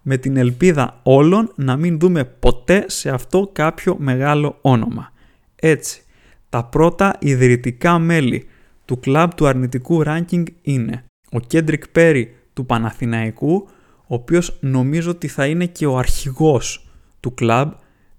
με 0.02 0.16
την 0.16 0.36
ελπίδα 0.36 1.00
όλων 1.02 1.52
να 1.54 1.76
μην 1.76 1.98
δούμε 1.98 2.24
ποτέ 2.24 2.84
σε 2.86 3.10
αυτό 3.10 3.50
κάποιο 3.52 3.96
μεγάλο 3.98 4.58
όνομα. 4.60 5.12
Έτσι, 5.56 6.02
τα 6.48 6.64
πρώτα 6.64 7.16
ιδρυτικά 7.20 7.98
μέλη 7.98 8.46
του 8.84 9.00
κλαμπ 9.00 9.30
του 9.30 9.46
αρνητικού 9.46 10.02
ranking 10.06 10.44
είναι 10.62 11.04
ο 11.30 11.40
Κέντρικ 11.40 11.88
Πέρι 11.88 12.34
του 12.52 12.66
Παναθηναϊκού, 12.66 13.68
ο 14.06 14.14
οποίος 14.14 14.58
νομίζω 14.60 15.10
ότι 15.10 15.28
θα 15.28 15.46
είναι 15.46 15.66
και 15.66 15.86
ο 15.86 15.98
αρχηγός 15.98 16.88
του 17.20 17.34
κλαμπ 17.34 17.70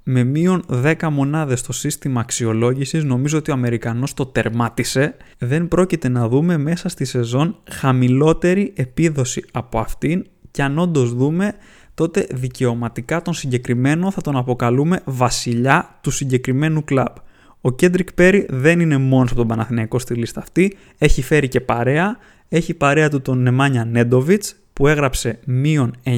με 0.04 0.24
μείον 0.24 0.66
10 0.70 0.94
μονάδες 1.12 1.60
στο 1.60 1.74
σύστημα 1.74 2.22
αξιολόγησης, 2.22 3.04
νομίζω 3.04 3.38
ότι 3.38 3.52
ο 3.52 3.54
Αμερικανός 3.54 4.14
το 4.14 4.26
τερμάτισε. 4.26 5.16
Δεν 5.38 5.68
πρόκειται 5.68 6.10
να 6.10 6.28
δούμε 6.28 6.58
μέσα 6.58 6.90
στη 6.90 7.06
σεζόν 7.06 7.58
χαμηλότερη 7.72 8.74
επίδοση 8.76 9.46
από 9.52 9.80
αυτήν 9.80 10.26
και 10.54 10.64
αν 10.64 10.78
όντως 10.78 11.14
δούμε 11.14 11.54
τότε 11.94 12.28
δικαιωματικά 12.32 13.22
τον 13.22 13.34
συγκεκριμένο 13.34 14.12
θα 14.12 14.22
τον 14.22 14.36
αποκαλούμε 14.36 15.02
βασιλιά 15.06 16.00
του 16.02 16.12
συγκεκριμένου 16.12 16.84
κλαμπ. 16.84 17.16
Ο 17.62 17.72
Κέντρικ 17.72 18.14
Πέρι 18.14 18.46
δεν 18.50 18.80
είναι 18.80 18.98
μόνος 18.98 19.30
από 19.30 19.40
τον 19.40 19.48
Παναθηναϊκό 19.48 20.00
στη 20.00 20.14
λίστα 20.14 20.40
αυτή, 20.40 20.78
έχει 20.98 21.22
φέρει 21.22 21.48
και 21.48 21.62
παρέα, 21.62 22.18
έχει 22.50 22.74
παρέα 22.74 23.10
του 23.10 23.22
τον 23.22 23.42
Νεμάνια 23.42 23.86
Νέντοβιτς 23.86 24.56
που 24.74 24.88
έγραψε 24.88 25.40
μείον 25.46 25.96
9 26.04 26.10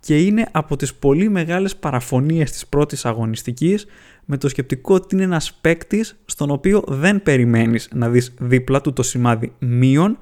και 0.00 0.18
είναι 0.18 0.48
από 0.52 0.76
τις 0.76 0.94
πολύ 0.94 1.28
μεγάλες 1.28 1.76
παραφωνίες 1.76 2.50
της 2.50 2.66
πρώτης 2.66 3.04
αγωνιστικής 3.04 3.86
με 4.24 4.36
το 4.36 4.48
σκεπτικό 4.48 4.94
ότι 4.94 5.14
είναι 5.14 5.24
ένας 5.24 5.58
παίκτης 5.60 6.16
στον 6.24 6.50
οποίο 6.50 6.84
δεν 6.86 7.22
περιμένεις 7.22 7.88
να 7.92 8.08
δεις 8.08 8.34
δίπλα 8.38 8.80
του 8.80 8.92
το 8.92 9.02
σημάδι 9.02 9.52
μείον, 9.58 10.18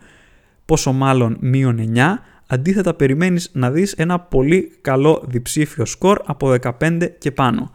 πόσο 0.64 0.92
μάλλον 0.92 1.36
μείον 1.40 1.92
9, 1.94 2.18
αντίθετα 2.50 2.94
περιμένεις 2.94 3.50
να 3.52 3.70
δεις 3.70 3.92
ένα 3.92 4.20
πολύ 4.20 4.72
καλό 4.80 5.24
διψήφιο 5.28 5.84
σκορ 5.84 6.20
από 6.24 6.54
15 6.80 7.08
και 7.18 7.30
πάνω. 7.30 7.70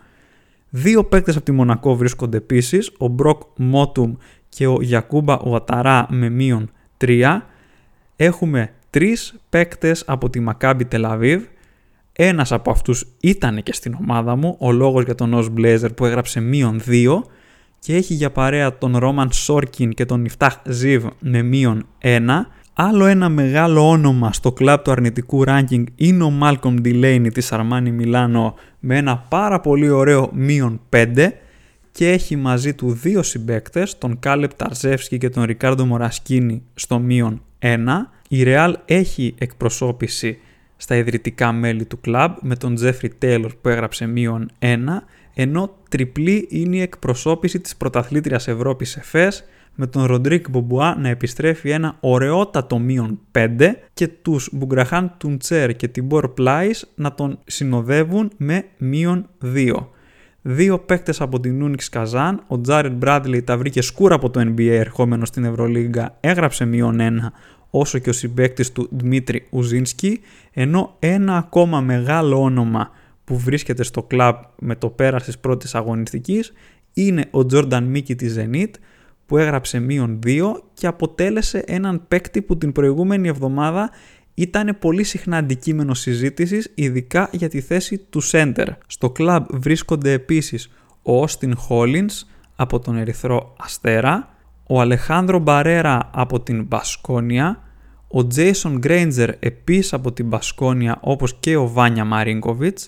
Δύο 0.69 1.03
παίκτες 1.03 1.35
από 1.35 1.45
τη 1.45 1.51
Μονακό 1.51 1.95
βρίσκονται 1.95 2.37
επίσης, 2.37 2.91
ο 2.97 3.07
Μπροκ 3.07 3.41
Μότουμ 3.55 4.13
και 4.49 4.67
ο 4.67 4.81
Γιακούμπα 4.81 5.39
Ουαταρά 5.45 6.07
με 6.09 6.29
μείον 6.29 6.71
3. 6.97 7.41
Έχουμε 8.15 8.73
τρεις 8.89 9.35
παίκτες 9.49 10.03
από 10.07 10.29
τη 10.29 10.39
Μακάμπι 10.39 10.85
Τελαβίβ 10.85 11.43
Ένας 12.17 12.51
από 12.51 12.71
αυτούς 12.71 13.05
ήταν 13.19 13.63
και 13.63 13.73
στην 13.73 13.97
ομάδα 13.99 14.35
μου, 14.35 14.55
ο 14.59 14.71
λόγος 14.71 15.03
για 15.03 15.15
τον 15.15 15.31
Os 15.35 15.59
Blazer 15.59 15.95
που 15.95 16.05
έγραψε 16.05 16.39
μείον 16.39 16.81
2 16.87 17.21
και 17.79 17.95
έχει 17.95 18.13
για 18.13 18.31
παρέα 18.31 18.77
τον 18.77 18.97
Ρόμαν 18.97 19.31
Σόρκιν 19.31 19.93
και 19.93 20.05
τον 20.05 20.25
Ιφτάχ 20.25 20.57
Ζιβ 20.65 21.05
με 21.19 21.41
μείον 21.41 21.87
1. 22.01 22.19
Άλλο 22.77 23.05
ένα 23.05 23.29
μεγάλο 23.29 23.89
όνομα 23.89 24.33
στο 24.33 24.51
κλαμπ 24.51 24.79
του 24.79 24.91
αρνητικού 24.91 25.43
ranking 25.47 25.83
είναι 25.95 26.23
ο 26.23 26.31
Malcolm 26.41 26.85
Delaney 26.85 27.27
της 27.33 27.49
Armani 27.51 28.01
Milano 28.01 28.53
με 28.79 28.97
ένα 28.97 29.17
πάρα 29.17 29.59
πολύ 29.59 29.89
ωραίο 29.89 30.29
μείον 30.33 30.81
5 30.89 31.29
και 31.91 32.09
έχει 32.09 32.35
μαζί 32.35 32.73
του 32.73 32.91
δύο 32.91 33.23
συμπαίκτες, 33.23 33.97
τον 33.97 34.19
Κάλεπ 34.19 34.53
Ταρζεύσκι 34.53 35.17
και 35.17 35.29
τον 35.29 35.43
Ρικάρντο 35.43 35.85
Μορασκίνη 35.85 36.63
στο 36.73 36.99
μείον 36.99 37.41
1. 37.59 37.77
Η 38.29 38.43
Real 38.45 38.73
έχει 38.85 39.35
εκπροσώπηση 39.37 40.37
στα 40.77 40.95
ιδρυτικά 40.95 41.51
μέλη 41.51 41.85
του 41.85 41.99
κλαμπ 41.99 42.35
με 42.41 42.55
τον 42.55 42.75
Τζέφρι 42.75 43.09
Τέιλορ 43.09 43.51
που 43.61 43.69
έγραψε 43.69 44.05
μείον 44.05 44.49
1 44.59 44.75
ενώ 45.37 45.75
τριπλή 45.89 46.47
είναι 46.49 46.75
η 46.75 46.81
εκπροσώπηση 46.81 47.59
της 47.59 47.75
πρωταθλήτριας 47.75 48.47
Ευρώπης 48.47 48.95
Εφές 48.95 49.43
με 49.75 49.87
τον 49.87 50.05
Ροντρίκ 50.05 50.49
Μπομπουά 50.49 50.95
να 50.97 51.09
επιστρέφει 51.09 51.69
ένα 51.69 51.97
ωραιότατο 51.99 52.79
μείον 52.79 53.19
5 53.31 53.47
και 53.93 54.07
τους 54.07 54.49
Μπουγκραχάν 54.51 55.13
Τουντσέρ 55.17 55.75
και 55.75 55.87
την 55.87 56.05
Τιμπόρ 56.05 56.27
Πλάις 56.27 56.91
να 56.95 57.13
τον 57.13 57.39
συνοδεύουν 57.45 58.31
με 58.37 58.65
μείον 58.77 59.29
2. 59.43 59.71
Δύο 60.41 60.79
παίκτες 60.79 61.21
από 61.21 61.39
την 61.39 61.61
Ούνιξ 61.61 61.89
Καζάν, 61.89 62.43
ο 62.47 62.61
Τζάρετ 62.61 62.91
Μπράντλι 62.91 63.41
τα 63.41 63.57
βρήκε 63.57 63.81
σκούρα 63.81 64.15
από 64.15 64.29
το 64.29 64.39
NBA 64.39 64.67
ερχόμενος 64.67 65.27
στην 65.27 65.43
Ευρωλίγκα, 65.43 66.17
έγραψε 66.19 66.65
μείον 66.65 66.97
1, 66.99 67.01
όσο 67.69 67.97
και 67.99 68.09
ο 68.09 68.13
συμπέκτη 68.13 68.71
του 68.71 68.89
Δημήτρη 68.91 69.47
Ουζίνσκι, 69.49 70.21
ενώ 70.51 70.95
ένα 70.99 71.37
ακόμα 71.37 71.81
μεγάλο 71.81 72.41
όνομα 72.41 72.91
που 73.25 73.37
βρίσκεται 73.37 73.83
στο 73.83 74.03
κλαμπ 74.03 74.35
με 74.59 74.75
το 74.75 74.89
πέρας 74.89 75.23
της 75.23 75.39
πρώτης 75.39 75.75
αγωνιστικής 75.75 76.53
είναι 76.93 77.25
ο 77.31 77.45
Τζόρνταν 77.45 77.83
Μίκη 77.83 78.15
της 78.15 78.35
Zenit 78.39 78.71
που 79.25 79.37
έγραψε 79.37 79.79
μείον 79.79 80.19
2 80.25 80.51
και 80.73 80.87
αποτέλεσε 80.87 81.63
έναν 81.67 82.05
παίκτη 82.07 82.41
που 82.41 82.57
την 82.57 82.71
προηγούμενη 82.71 83.27
εβδομάδα 83.27 83.89
ήταν 84.33 84.77
πολύ 84.79 85.03
συχνά 85.03 85.37
αντικείμενο 85.37 85.93
συζήτησης 85.93 86.71
ειδικά 86.75 87.29
για 87.31 87.49
τη 87.49 87.61
θέση 87.61 87.97
του 87.97 88.21
center. 88.23 88.67
Στο 88.87 89.09
κλαμπ 89.09 89.45
βρίσκονται 89.51 90.11
επίσης 90.11 90.71
ο 91.01 91.23
Austin 91.23 91.51
Hollins 91.69 92.25
από 92.55 92.79
τον 92.79 92.97
Ερυθρό 92.97 93.55
Αστέρα, 93.59 94.29
ο 94.67 94.81
Αλεχάνδρο 94.81 95.39
Μπαρέρα 95.39 96.09
από 96.13 96.39
την 96.39 96.63
Μπασκόνια, 96.63 97.63
ο 98.07 98.27
Jason 98.35 98.79
Granger 98.83 99.29
επίσης 99.39 99.93
από 99.93 100.11
την 100.11 100.27
Μπασκόνια 100.27 100.97
όπως 101.01 101.33
και 101.39 101.55
ο 101.55 101.67
Βάνια 101.67 102.05
Μαρίνκοβιτς, 102.05 102.87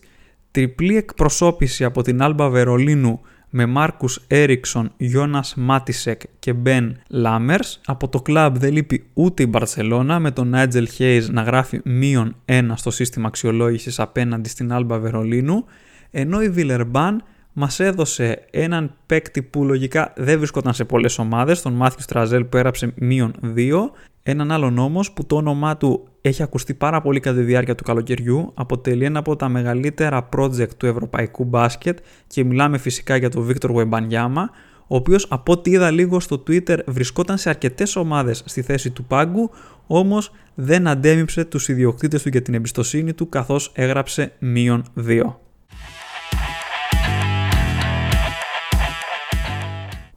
τριπλή 0.52 0.98
εκπροσώπηση 0.98 1.84
από 1.84 2.02
την 2.02 2.22
Άλμπα 2.22 2.50
Βερολίνου 2.50 3.22
με 3.50 3.66
Μάρκους 3.66 4.24
Έριξον, 4.28 4.92
Γιώνας 4.98 5.54
Ματίσεκ 5.58 6.22
και 6.40 6.54
Μπεν 6.54 6.98
Λάμερς. 7.10 7.82
Από 7.86 8.10
το 8.10 8.22
κλαμπ 8.22 8.58
δεν 8.58 8.74
λείπει 8.74 9.10
ούτε 9.14 9.44
η 9.44 9.48
Μπαρτσελώνα 9.50 10.20
με 10.20 10.32
τον 10.32 10.48
Νάιτζελ 10.48 10.88
Χέις 10.88 11.30
να 11.30 11.42
γράφει 11.42 11.82
μείον 11.84 12.36
ένα 12.46 12.76
στο 12.76 12.92
σύστημα 12.92 13.28
αξιολόγησης 13.28 14.00
απέναντι 14.00 14.50
στην 14.50 14.74
Άλμπα 14.74 15.00
Βερολίνου, 15.00 15.66
ενώ 16.12 16.42
η 16.42 16.50
Βιλερμπάν 16.50 17.24
μας 17.60 17.80
έδωσε 17.80 18.46
έναν 18.52 18.94
παίκτη 19.06 19.42
που 19.42 19.64
λογικά 19.64 20.14
δεν 20.16 20.38
βρισκόταν 20.38 20.74
σε 20.74 20.86
πολλές 20.86 21.18
ομάδες, 21.18 21.62
τον 21.62 21.74
Μάθιου 21.74 22.02
Στραζέλ 22.02 22.44
που 22.44 22.58
έγραψε 22.58 22.94
μείον 22.96 23.34
2, 23.56 23.92
έναν 24.24 24.52
άλλον 24.52 24.78
όμως 24.78 25.12
που 25.12 25.26
το 25.26 25.36
όνομά 25.36 25.78
του 25.78 26.08
έχει 26.22 26.44
ακουστεί 26.44 26.74
πάρα 26.74 27.02
πολύ 27.02 27.20
κατά 27.20 27.38
τη 27.38 27.44
διάρκεια 27.44 27.76
του 27.76 27.84
καλοκαιριού, 27.84 28.52
αποτελεί 28.54 29.06
ένα 29.06 29.20
από 29.20 29.36
τα 29.36 29.50
μεγαλύτερα 29.50 30.30
project 30.36 30.70
του 30.78 30.86
ευρωπαϊκού 30.86 31.44
μπάσκετ 31.44 31.98
και 32.28 32.44
μιλάμε 32.44 32.78
φυσικά 32.78 33.16
για 33.16 33.30
τον 33.30 33.44
Βίκτορ 33.44 33.72
Γουεμπανιάμα, 33.72 34.50
ο 34.88 34.96
οποίος 34.96 35.26
από 35.30 35.52
ό,τι 35.52 35.72
είδα 35.72 35.92
λίγο 35.92 36.20
στο 36.20 36.44
Twitter 36.48 36.78
βρισκόταν 36.86 37.38
σε 37.38 37.50
αρκετές 37.50 37.96
ομάδες 37.96 38.44
στη 38.46 38.62
θέση 38.62 38.90
του 38.90 39.04
πάγκου, 39.04 39.50
όμως 39.88 40.32
δεν 40.56 40.88
αντέμιψε 40.88 41.46
τους 41.46 41.68
ιδιοκτήτες 41.70 42.22
του 42.22 42.30
για 42.30 42.42
την 42.42 42.54
εμπιστοσύνη 42.54 43.14
του 43.14 43.30
καθώς 43.30 43.72
έγραψε 43.76 44.32
μείον 44.40 44.84
2. 45.08 45.47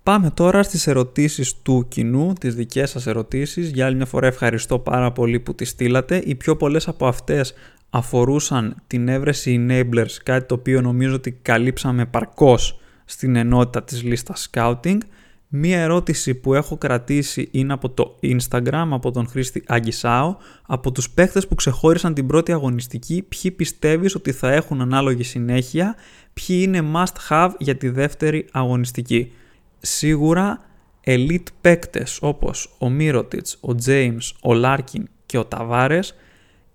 Πάμε 0.03 0.31
τώρα 0.31 0.63
στις 0.63 0.87
ερωτήσεις 0.87 1.63
του 1.63 1.87
κοινού, 1.89 2.33
τις 2.41 2.55
δικές 2.55 2.91
σας 2.91 3.07
ερωτήσεις. 3.07 3.71
Για 3.71 3.87
άλλη 3.87 3.97
μια 3.97 4.07
φορά 4.07 4.27
ευχαριστώ 4.27 4.79
πάρα 4.79 5.13
πολύ 5.13 5.41
που 5.41 5.55
τις 5.55 5.69
στείλατε. 5.69 6.23
Οι 6.25 6.35
πιο 6.35 6.57
πολλές 6.57 6.89
από 6.89 7.07
αυτές 7.07 7.55
αφορούσαν 7.91 8.83
την 8.87 9.09
έβρεση 9.09 9.67
enablers, 9.69 10.13
κάτι 10.25 10.47
το 10.47 10.55
οποίο 10.55 10.81
νομίζω 10.81 11.15
ότι 11.15 11.33
καλύψαμε 11.43 12.07
παρκώς 12.07 12.81
στην 13.05 13.37
ενότητα 13.37 13.83
της 13.83 14.03
λίστας 14.03 14.51
scouting. 14.53 14.99
Μία 15.49 15.81
ερώτηση 15.81 16.35
που 16.35 16.55
έχω 16.55 16.77
κρατήσει 16.77 17.49
είναι 17.51 17.73
από 17.73 17.91
το 17.91 18.19
Instagram, 18.23 18.89
από 18.91 19.11
τον 19.11 19.27
χρήστη 19.27 19.63
Αγισάο. 19.67 20.37
Από 20.67 20.93
τους 20.93 21.11
παίχτες 21.11 21.47
που 21.47 21.55
ξεχώρισαν 21.55 22.15
την 22.15 22.27
πρώτη 22.27 22.53
αγωνιστική, 22.53 23.27
ποιοι 23.29 23.51
πιστεύεις 23.51 24.15
ότι 24.15 24.33
θα 24.33 24.53
έχουν 24.53 24.81
ανάλογη 24.81 25.23
συνέχεια, 25.23 25.95
ποιοι 26.33 26.63
είναι 26.63 26.83
must 26.95 27.29
have 27.29 27.51
για 27.59 27.77
τη 27.77 27.89
δεύτερη 27.89 28.47
αγωνιστική; 28.51 29.33
Σίγουρα 29.81 30.59
elite 31.05 31.47
παίκτες 31.61 32.19
όπως 32.23 32.77
ο 32.79 32.89
Μίροτιτς, 32.89 33.59
ο 33.61 33.75
James, 33.87 34.31
ο 34.43 34.55
Λάρκιν 34.55 35.09
και 35.27 35.39
ο 35.39 35.45
Ταβάρες 35.45 36.15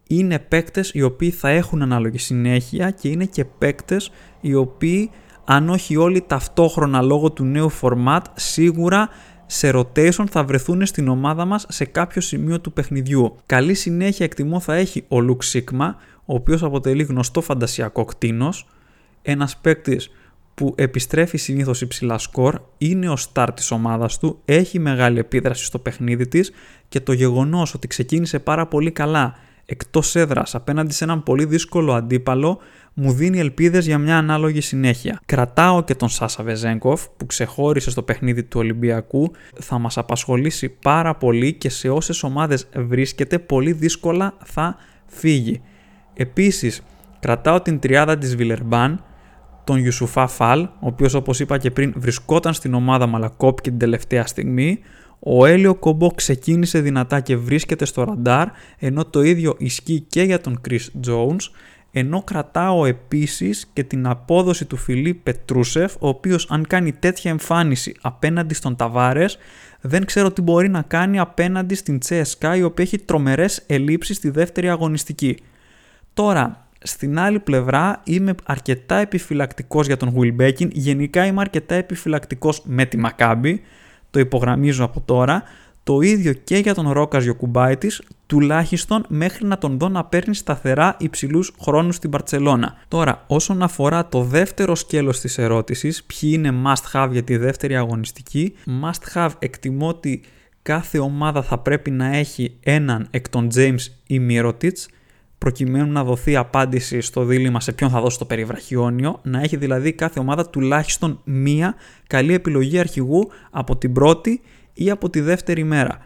είναι 0.08 0.40
παίκτες 0.40 0.92
οι 0.94 1.02
οποίοι 1.02 1.32
θα 1.32 1.50
έχουν 1.50 1.82
ανάλογη 1.82 2.18
συνέχεια 2.18 2.92
και 2.92 3.10
είναι 3.10 3.26
και 3.26 3.46
παίκτες 3.46 4.12
οι 4.42 4.54
οποίοι 4.54 5.12
αν 5.46 5.70
όχι 5.70 5.96
όλοι 5.96 6.24
ταυτόχρονα 6.28 7.02
λόγω 7.02 7.32
του 7.32 7.44
νέου 7.44 7.72
format 7.82 8.22
σίγουρα 8.34 9.10
σε 9.46 9.72
rotation 9.74 10.26
θα 10.30 10.44
βρεθούν 10.44 10.86
στην 10.86 11.08
ομάδα 11.08 11.46
μας 11.46 11.66
σε 11.70 11.86
κάποιο 11.86 12.22
σημείο 12.22 12.62
του 12.62 12.74
παιχνιδιού. 12.74 13.36
Καλή 13.46 13.74
συνέχεια 13.74 14.26
εκτιμώ 14.26 14.60
θα 14.60 14.76
έχει 14.76 15.06
ο 15.08 15.22
Λουκ 15.22 15.44
Σίκμα, 15.44 15.96
ο 16.26 16.34
οποίος 16.34 16.64
αποτελεί 16.64 17.04
γνωστό 17.04 17.42
φαντασιακό 17.42 18.06
κτίνος, 18.06 18.68
ένας 19.22 19.58
παίκτης 19.58 20.10
που 20.56 20.74
επιστρέφει 20.78 21.38
συνήθως 21.38 21.82
υψηλά 21.82 22.18
σκορ, 22.18 22.62
είναι 22.78 23.10
ο 23.10 23.16
στάρ 23.16 23.54
της 23.54 23.72
ομάδας 23.72 24.20
του, 24.20 24.40
έχει 24.46 24.80
μεγάλη 24.80 25.20
επίδραση 25.20 25.66
στο 25.66 25.80
παιχνίδι 25.80 26.28
της 26.28 26.52
και 26.90 27.00
το 27.00 27.14
γεγονός 27.14 27.74
ότι 27.74 27.88
ξεκίνησε 27.88 28.40
πάρα 28.40 28.68
πολύ 28.68 28.92
καλά 28.92 29.36
εκτός 29.66 30.16
έδρας 30.16 30.56
απέναντι 30.56 30.94
σε 30.94 31.04
έναν 31.04 31.24
πολύ 31.24 31.46
δύσκολο 31.46 31.94
αντίπαλο 31.94 32.60
μου 32.94 33.12
δίνει 33.12 33.40
ελπίδες 33.40 33.86
για 33.86 33.98
μια 33.98 34.18
ανάλογη 34.18 34.62
συνέχεια. 34.62 35.20
Κρατάω 35.26 35.84
και 35.84 35.96
τον 35.96 36.10
Σάσα 36.10 36.44
Βεζέγκοφ 36.44 37.06
που 37.18 37.26
ξεχώρισε 37.26 37.90
στο 37.90 38.04
παιχνίδι 38.04 38.44
του 38.44 38.60
Ολυμπιακού, 38.60 39.32
θα 39.60 39.78
μας 39.78 39.98
απασχολήσει 39.98 40.70
πάρα 40.70 41.16
πολύ 41.16 41.54
και 41.54 41.70
σε 41.70 41.90
όσες 41.90 42.24
ομάδες 42.24 42.68
βρίσκεται 42.76 43.40
πολύ 43.40 43.72
δύσκολα 43.72 44.34
θα 44.44 44.76
φύγει. 45.06 45.62
Επίσης, 46.14 46.82
κρατάω 47.20 47.62
την 47.62 47.80
τριάδα 47.80 48.18
της 48.18 48.36
Βιλερμπάν 48.36 49.04
τον 49.66 49.78
Ιουσουφά 49.78 50.28
Φαλ, 50.28 50.62
ο 50.62 50.70
οποίος 50.80 51.14
όπως 51.14 51.40
είπα 51.40 51.58
και 51.58 51.72
πριν 51.72 51.94
βρισκόταν 51.98 52.54
στην 52.54 52.74
ομάδα 52.74 53.10
αλλά 53.14 53.28
κόπηκε 53.28 53.70
την 53.70 53.80
τελευταία 53.80 54.26
στιγμή. 54.26 54.80
Ο 55.20 55.46
Έλιο 55.46 55.76
Κομπό 55.76 56.12
ξεκίνησε 56.12 56.80
δυνατά 56.80 57.20
και 57.20 57.38
βρίσκεται 57.38 57.86
στο 57.86 58.04
ραντάρ, 58.04 58.48
ενώ 58.80 59.06
το 59.06 59.22
ίδιο 59.22 59.56
ισχύει 59.58 60.00
και 60.00 60.22
για 60.22 60.42
τον 60.42 60.62
Chris 60.70 61.08
Jones, 61.08 61.50
ενώ 61.92 62.22
κρατάω 62.24 62.86
επίσης 62.86 63.70
και 63.74 63.84
την 63.84 64.08
απόδοση 64.08 64.66
του 64.66 64.78
Φιλί 64.78 65.14
Πετρούσεφ, 65.14 65.96
ο 66.00 66.08
οποίος 66.08 66.48
αν 66.50 66.68
κάνει 66.68 66.92
τέτοια 66.94 67.32
εμφάνιση 67.32 67.96
απέναντι 68.02 68.54
στον 68.54 68.76
Ταβάρες, 68.76 69.38
δεν 69.82 70.06
ξέρω 70.06 70.32
τι 70.32 70.42
μπορεί 70.42 70.70
να 70.70 70.82
κάνει 70.82 71.20
απέναντι 71.20 71.76
στην 71.76 72.00
Τσέσκα, 72.00 72.56
η 72.56 72.64
οποία 72.64 72.84
έχει 72.84 72.98
τρομερές 72.98 73.64
ελλείψεις 73.68 74.18
στη 74.18 74.30
δεύτερη 74.30 74.70
αγωνιστική. 74.70 75.38
Τώρα, 76.14 76.65
στην 76.86 77.20
άλλη 77.20 77.40
πλευρά 77.40 78.02
είμαι 78.04 78.36
αρκετά 78.46 78.96
επιφυλακτικός 78.96 79.86
για 79.86 79.98
τον 79.98 80.14
Will 80.18 80.54
Γενικά 80.72 81.26
είμαι 81.26 81.42
αρκετά 81.42 81.76
επιφυλακτικός 81.76 82.62
με 82.66 82.86
τη 82.86 82.98
Μακάμπη. 82.98 83.62
Το 84.10 84.20
υπογραμμίζω 84.20 84.84
από 84.84 85.02
τώρα. 85.02 85.44
Το 85.84 86.02
ίδιο 86.02 86.34
και 86.34 86.58
για 86.58 86.74
τον 86.74 86.92
Ρόκας 86.92 87.24
Γιοκουμπάιτη, 87.24 87.92
τουλάχιστον 88.26 89.06
μέχρι 89.08 89.46
να 89.46 89.58
τον 89.58 89.78
δω 89.78 89.90
να 89.90 90.06
παίρνει 90.06 90.36
σταθερά 90.36 90.96
υψηλούς 91.00 91.54
χρόνους 91.62 91.96
στην 91.96 92.10
Παρσελώνα. 92.10 92.78
Τώρα, 92.88 93.24
όσον 93.28 93.64
αφορά 93.64 94.08
το 94.08 94.24
δεύτερο 94.24 94.76
σκέλος 94.76 95.20
της 95.20 95.38
ερώτησης, 95.38 96.04
ποιοι 96.04 96.30
είναι 96.34 96.54
must 96.66 96.92
have 96.94 97.10
για 97.12 97.24
τη 97.24 97.38
δεύτερη 97.38 97.76
αγωνιστική, 97.76 98.54
must 98.84 99.14
have 99.14 99.30
εκτιμώ 99.40 99.88
ότι 99.88 100.22
κάθε 100.62 101.00
ομάδα 101.00 101.42
θα 101.42 101.58
πρέπει 101.58 101.92
να 101.92 102.16
έχει 102.16 102.58
έναν 102.64 103.08
εκ 103.12 103.30
των 103.30 103.48
James 103.56 103.82
ή 104.08 104.22
Mirotic 104.30 104.72
προκειμένου 105.46 105.92
να 105.92 106.04
δοθεί 106.04 106.36
απάντηση 106.36 107.02
στο 107.02 107.24
δίλημα 107.24 107.60
σε 107.60 107.72
ποιον 107.72 107.90
θα 107.90 108.02
δώσει 108.02 108.18
το 108.18 108.26
περιβραχιόνιο, 108.26 109.20
να 109.24 109.42
έχει 109.42 109.58
δηλαδή 109.58 109.94
κάθε 109.94 110.20
ομάδα 110.20 110.50
τουλάχιστον 110.50 111.20
μία 111.24 111.76
καλή 112.08 112.34
επιλογή 112.34 112.80
αρχηγού 112.80 113.30
από 113.52 113.78
την 113.78 113.94
πρώτη 113.94 114.42
ή 114.74 114.90
από 114.90 115.10
τη 115.10 115.22
δεύτερη 115.22 115.64
μέρα. 115.64 115.98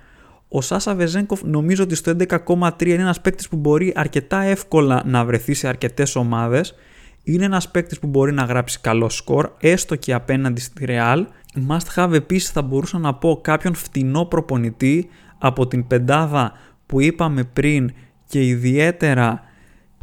Ο 0.47 0.61
Σάσα 0.61 0.95
Βεζέγκοφ 0.95 1.41
νομίζω 1.43 1.83
ότι 1.83 1.95
στο 1.95 2.15
11,3 2.29 2.85
είναι 2.85 2.93
ένας 2.93 3.21
παίκτης 3.21 3.47
που 3.47 3.57
μπορεί 3.57 3.93
αρκετά 3.95 4.41
εύκολα 4.41 5.03
να 5.05 5.25
βρεθεί 5.25 5.53
σε 5.53 5.67
αρκετές 5.67 6.15
ομάδες. 6.15 6.75
Είναι 7.23 7.45
ένας 7.45 7.71
παίκτης 7.71 7.99
που 7.99 8.07
μπορεί 8.07 8.33
να 8.33 8.43
γράψει 8.43 8.79
καλό 8.79 9.09
σκορ, 9.09 9.49
έστω 9.59 9.95
και 9.95 10.13
απέναντι 10.13 10.61
στη 10.61 10.85
Real. 10.87 11.25
Must 11.69 12.03
have 12.03 12.13
επίσης 12.13 12.49
θα 12.49 12.61
μπορούσα 12.61 12.97
να 12.97 13.13
πω 13.13 13.39
κάποιον 13.43 13.75
φτηνό 13.75 14.25
προπονητή 14.25 15.09
από 15.37 15.67
την 15.67 15.87
πεντάδα 15.87 16.53
που 16.85 17.01
είπαμε 17.01 17.43
πριν 17.43 17.91
και 18.29 18.45
ιδιαίτερα 18.45 19.43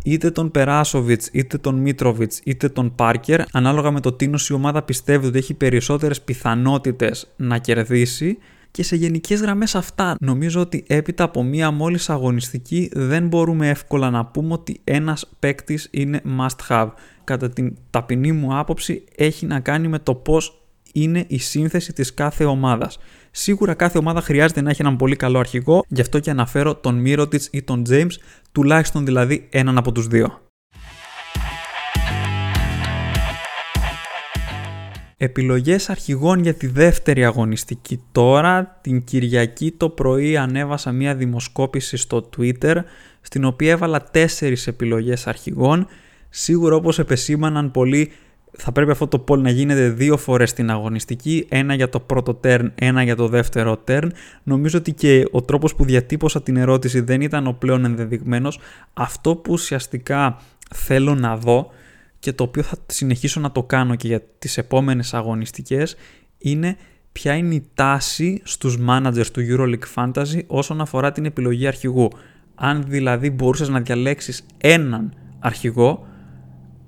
είτε 0.04 0.30
τον 0.30 0.50
Περάσοβιτς, 0.50 1.28
είτε 1.32 1.58
τον 1.58 1.74
Μίτροβιτ, 1.74 2.32
είτε 2.44 2.68
τον 2.68 2.94
Πάρκερ, 2.94 3.40
ανάλογα 3.52 3.90
με 3.90 4.00
το 4.00 4.12
τι 4.12 4.30
η 4.48 4.52
ομάδα 4.52 4.82
πιστεύει 4.82 5.26
ότι 5.26 5.38
έχει 5.38 5.54
περισσότερες 5.54 6.20
πιθανότητες 6.20 7.32
να 7.36 7.58
κερδίσει. 7.58 8.38
Και 8.70 8.82
σε 8.82 8.96
γενικές 8.96 9.40
γραμμές 9.40 9.74
αυτά, 9.74 10.16
νομίζω 10.20 10.60
ότι 10.60 10.84
έπειτα 10.86 11.24
από 11.24 11.42
μία 11.42 11.70
μόλις 11.70 12.10
αγωνιστική 12.10 12.90
δεν 12.94 13.26
μπορούμε 13.26 13.68
εύκολα 13.68 14.10
να 14.10 14.24
πούμε 14.24 14.52
ότι 14.52 14.80
ένας 14.84 15.30
παίκτης 15.38 15.88
είναι 15.90 16.22
must 16.38 16.68
have. 16.68 16.88
Κατά 17.24 17.50
την 17.50 17.76
ταπεινή 17.90 18.32
μου 18.32 18.58
άποψη, 18.58 19.04
έχει 19.16 19.46
να 19.46 19.60
κάνει 19.60 19.88
με 19.88 19.98
το 19.98 20.14
πώς 20.14 20.66
είναι 20.92 21.24
η 21.28 21.38
σύνθεση 21.38 21.92
της 21.92 22.14
κάθε 22.14 22.44
ομάδας. 22.44 22.98
Σίγουρα 23.38 23.74
κάθε 23.74 23.98
ομάδα 23.98 24.20
χρειάζεται 24.20 24.60
να 24.60 24.70
έχει 24.70 24.82
έναν 24.82 24.96
πολύ 24.96 25.16
καλό 25.16 25.38
αρχηγό, 25.38 25.84
γι' 25.88 26.00
αυτό 26.00 26.18
και 26.18 26.30
αναφέρω 26.30 26.74
τον 26.74 26.94
Μύρωτιτς 26.94 27.48
ή 27.52 27.62
τον 27.62 27.82
James, 27.90 28.10
τουλάχιστον 28.52 29.04
δηλαδή 29.04 29.48
έναν 29.50 29.78
από 29.78 29.92
τους 29.92 30.06
δύο. 30.06 30.40
Επιλογές 35.16 35.90
αρχηγών 35.90 36.38
για 36.40 36.54
τη 36.54 36.66
δεύτερη 36.66 37.24
αγωνιστική. 37.24 38.02
Τώρα 38.12 38.78
την 38.80 39.04
Κυριακή 39.04 39.72
το 39.72 39.88
πρωί 39.88 40.36
ανέβασα 40.36 40.92
μια 40.92 41.14
δημοσκόπηση 41.14 41.96
στο 41.96 42.28
Twitter 42.36 42.76
στην 43.20 43.44
οποία 43.44 43.70
έβαλα 43.70 44.02
τέσσερις 44.02 44.66
επιλογές 44.66 45.26
αρχηγών. 45.26 45.86
Σίγουρα 46.28 46.74
όπως 46.74 46.98
επεσήμαναν 46.98 47.70
πολλοί 47.70 48.12
θα 48.58 48.72
πρέπει 48.72 48.90
αυτό 48.90 49.06
το 49.06 49.24
poll 49.28 49.38
να 49.38 49.50
γίνεται 49.50 49.88
δύο 49.88 50.16
φορές 50.16 50.50
στην 50.50 50.70
αγωνιστική, 50.70 51.46
ένα 51.48 51.74
για 51.74 51.88
το 51.88 52.00
πρώτο 52.00 52.40
turn, 52.44 52.66
ένα 52.74 53.02
για 53.02 53.16
το 53.16 53.28
δεύτερο 53.28 53.84
turn. 53.88 54.08
Νομίζω 54.42 54.78
ότι 54.78 54.92
και 54.92 55.28
ο 55.30 55.42
τρόπος 55.42 55.74
που 55.74 55.84
διατύπωσα 55.84 56.42
την 56.42 56.56
ερώτηση 56.56 57.00
δεν 57.00 57.20
ήταν 57.20 57.46
ο 57.46 57.52
πλέον 57.52 57.84
ενδεδειγμένος. 57.84 58.58
Αυτό 58.94 59.36
που 59.36 59.52
ουσιαστικά 59.52 60.38
θέλω 60.74 61.14
να 61.14 61.36
δω 61.36 61.70
και 62.18 62.32
το 62.32 62.44
οποίο 62.44 62.62
θα 62.62 62.76
συνεχίσω 62.86 63.40
να 63.40 63.52
το 63.52 63.62
κάνω 63.62 63.94
και 63.94 64.06
για 64.06 64.22
τις 64.38 64.58
επόμενες 64.58 65.14
αγωνιστικές 65.14 65.96
είναι 66.38 66.76
ποια 67.12 67.34
είναι 67.34 67.54
η 67.54 67.70
τάση 67.74 68.40
στους 68.44 68.78
managers 68.88 69.26
του 69.32 69.42
EuroLeague 69.50 69.94
Fantasy 69.94 70.40
όσον 70.46 70.80
αφορά 70.80 71.12
την 71.12 71.24
επιλογή 71.24 71.66
αρχηγού. 71.66 72.10
Αν 72.54 72.84
δηλαδή 72.88 73.30
μπορούσες 73.30 73.68
να 73.68 73.80
διαλέξεις 73.80 74.46
έναν 74.58 75.14
αρχηγό, 75.38 76.06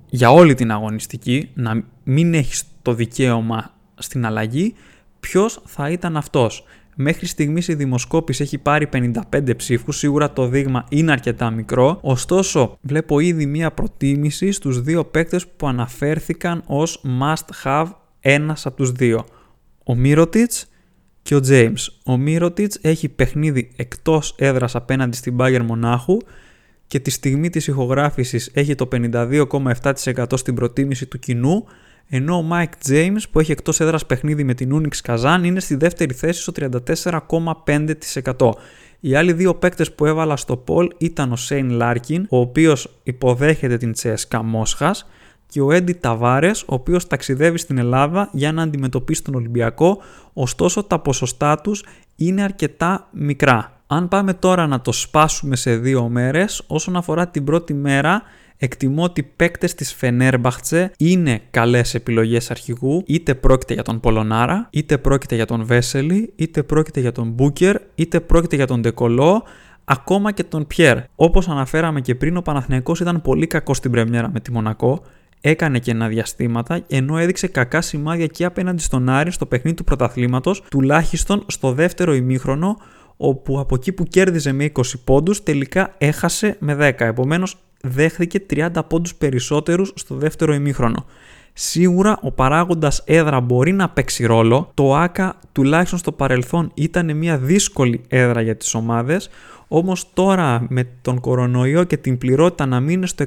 για 0.09 0.31
όλη 0.31 0.53
την 0.53 0.71
αγωνιστική, 0.71 1.49
να 1.53 1.83
μην 2.03 2.33
έχεις 2.33 2.63
το 2.81 2.93
δικαίωμα 2.93 3.73
στην 3.95 4.25
αλλαγή, 4.25 4.73
ποιος 5.19 5.61
θα 5.65 5.89
ήταν 5.89 6.17
αυτός. 6.17 6.63
Μέχρι 6.95 7.25
στιγμής 7.25 7.67
η 7.67 7.73
δημοσκόπηση 7.73 8.43
έχει 8.43 8.57
πάρει 8.57 8.89
55 9.31 9.55
ψήφους, 9.55 9.97
σίγουρα 9.97 10.33
το 10.33 10.47
δείγμα 10.47 10.85
είναι 10.89 11.11
αρκετά 11.11 11.49
μικρό, 11.49 11.99
ωστόσο 12.01 12.77
βλέπω 12.81 13.19
ήδη 13.19 13.45
μία 13.45 13.71
προτίμηση 13.71 14.51
στους 14.51 14.81
δύο 14.81 15.05
παίκτες 15.05 15.47
που 15.47 15.67
αναφέρθηκαν 15.67 16.63
ως 16.65 17.03
must 17.21 17.63
have 17.63 17.87
ένας 18.19 18.65
από 18.65 18.75
τους 18.75 18.91
δύο. 18.91 19.25
Ο 19.83 19.95
Μύρωτιτς 19.95 20.67
και 21.21 21.35
ο 21.35 21.39
James. 21.49 21.87
Ο 22.05 22.17
Μύρωτιτς 22.17 22.79
έχει 22.81 23.09
παιχνίδι 23.09 23.71
εκτός 23.75 24.35
έδρας 24.37 24.75
απέναντι 24.75 25.17
στην 25.17 25.35
Bayern 25.39 25.63
Μονάχου 25.65 26.17
και 26.89 26.99
τη 26.99 27.09
στιγμή 27.09 27.49
της 27.49 27.67
ηχογράφησης 27.67 28.49
έχει 28.53 28.75
το 28.75 28.87
52,7% 28.91 30.25
στην 30.33 30.55
προτίμηση 30.55 31.05
του 31.05 31.19
κοινού, 31.19 31.65
ενώ 32.07 32.37
ο 32.37 32.45
Mike 32.51 32.89
James 32.89 33.21
που 33.31 33.39
έχει 33.39 33.51
εκτός 33.51 33.79
έδρας 33.79 34.05
παιχνίδι 34.05 34.43
με 34.43 34.53
την 34.53 34.81
Unix 34.81 35.11
Kazan 35.11 35.41
είναι 35.43 35.59
στη 35.59 35.75
δεύτερη 35.75 36.13
θέση 36.13 36.41
στο 36.41 36.51
34,5%. 36.55 38.51
Οι 38.99 39.15
άλλοι 39.15 39.33
δύο 39.33 39.55
παίκτες 39.55 39.91
που 39.91 40.05
έβαλα 40.05 40.35
στο 40.35 40.63
poll 40.67 40.87
ήταν 40.97 41.31
ο 41.31 41.35
Shane 41.49 41.81
Larkin, 41.81 42.21
ο 42.29 42.39
οποίος 42.39 42.99
υποδέχεται 43.03 43.77
την 43.77 43.93
CSKA 44.01 44.41
Μόσχας, 44.43 45.07
και 45.47 45.61
ο 45.61 45.71
Έντι 45.71 45.93
Ταβάρες, 45.93 46.61
ο 46.61 46.73
οποίος 46.73 47.07
ταξιδεύει 47.07 47.57
στην 47.57 47.77
Ελλάδα 47.77 48.29
για 48.31 48.51
να 48.51 48.61
αντιμετωπίσει 48.61 49.23
τον 49.23 49.35
Ολυμπιακό, 49.35 49.97
ωστόσο 50.33 50.83
τα 50.83 50.99
ποσοστά 50.99 51.57
τους 51.61 51.83
είναι 52.15 52.43
αρκετά 52.43 53.07
μικρά. 53.11 53.78
Αν 53.91 54.07
πάμε 54.07 54.33
τώρα 54.33 54.67
να 54.67 54.81
το 54.81 54.91
σπάσουμε 54.91 55.55
σε 55.55 55.75
δύο 55.75 56.09
μέρες, 56.09 56.63
όσον 56.67 56.95
αφορά 56.95 57.27
την 57.27 57.43
πρώτη 57.43 57.73
μέρα, 57.73 58.21
εκτιμώ 58.57 59.03
ότι 59.03 59.23
παίκτες 59.23 59.75
της 59.75 59.93
Φενέρμπαχτσε 59.93 60.91
είναι 60.97 61.41
καλές 61.51 61.93
επιλογές 61.93 62.51
αρχηγού, 62.51 63.03
είτε 63.05 63.35
πρόκειται 63.35 63.73
για 63.73 63.83
τον 63.83 63.99
Πολωνάρα, 63.99 64.67
είτε 64.71 64.97
πρόκειται 64.97 65.35
για 65.35 65.45
τον 65.45 65.65
Βέσελη, 65.65 66.33
είτε 66.35 66.63
πρόκειται 66.63 66.99
για 66.99 67.11
τον 67.11 67.29
Μπούκερ, 67.29 67.75
είτε 67.95 68.19
πρόκειται 68.19 68.55
για 68.55 68.67
τον 68.67 68.81
Ντεκολό, 68.81 69.43
ακόμα 69.83 70.31
και 70.31 70.43
τον 70.43 70.67
Πιέρ. 70.67 70.97
Όπως 71.15 71.47
αναφέραμε 71.47 72.01
και 72.01 72.15
πριν, 72.15 72.37
ο 72.37 72.41
Παναθηναϊκός 72.41 72.99
ήταν 72.99 73.21
πολύ 73.21 73.47
κακός 73.47 73.77
στην 73.77 73.91
πρεμιέρα 73.91 74.29
με 74.33 74.39
τη 74.39 74.51
Μονακό, 74.51 75.03
έκανε 75.41 75.79
και 75.79 75.91
ένα 75.91 76.07
διαστήματα, 76.07 76.79
ενώ 76.87 77.17
έδειξε 77.17 77.47
κακά 77.47 77.81
σημάδια 77.81 78.25
και 78.25 78.45
απέναντι 78.45 78.81
στον 78.81 79.09
Άρη 79.09 79.31
στο 79.31 79.45
παιχνίδι 79.45 79.77
του 79.77 79.83
πρωταθλήματος, 79.83 80.61
τουλάχιστον 80.69 81.43
στο 81.47 81.71
δεύτερο 81.71 82.13
ημίχρονο, 82.13 82.77
όπου 83.21 83.59
από 83.59 83.75
εκεί 83.75 83.91
που 83.91 84.03
κέρδιζε 84.03 84.51
με 84.51 84.71
20 84.73 84.81
πόντους 85.03 85.43
τελικά 85.43 85.95
έχασε 85.97 86.55
με 86.59 86.75
10. 86.75 86.93
Επομένως 86.97 87.57
δέχθηκε 87.81 88.45
30 88.49 88.69
πόντους 88.87 89.15
περισσότερους 89.15 89.91
στο 89.95 90.15
δεύτερο 90.15 90.53
ημίχρονο. 90.53 91.05
Σίγουρα 91.53 92.19
ο 92.21 92.31
παράγοντας 92.31 93.03
έδρα 93.05 93.39
μπορεί 93.39 93.71
να 93.71 93.89
παίξει 93.89 94.25
ρόλο. 94.25 94.71
Το 94.73 94.95
ΆΚΑ 94.95 95.39
τουλάχιστον 95.51 95.99
στο 95.99 96.11
παρελθόν 96.11 96.71
ήταν 96.73 97.17
μια 97.17 97.37
δύσκολη 97.37 98.01
έδρα 98.07 98.41
για 98.41 98.55
τις 98.55 98.73
ομάδες, 98.73 99.29
όμως 99.67 100.13
τώρα 100.13 100.65
με 100.69 100.87
τον 101.01 101.19
κορονοϊό 101.19 101.83
και 101.83 101.97
την 101.97 102.17
πληρότητα 102.17 102.65
να 102.65 102.79
μην 102.79 102.89
είναι 102.89 103.07
στο 103.07 103.25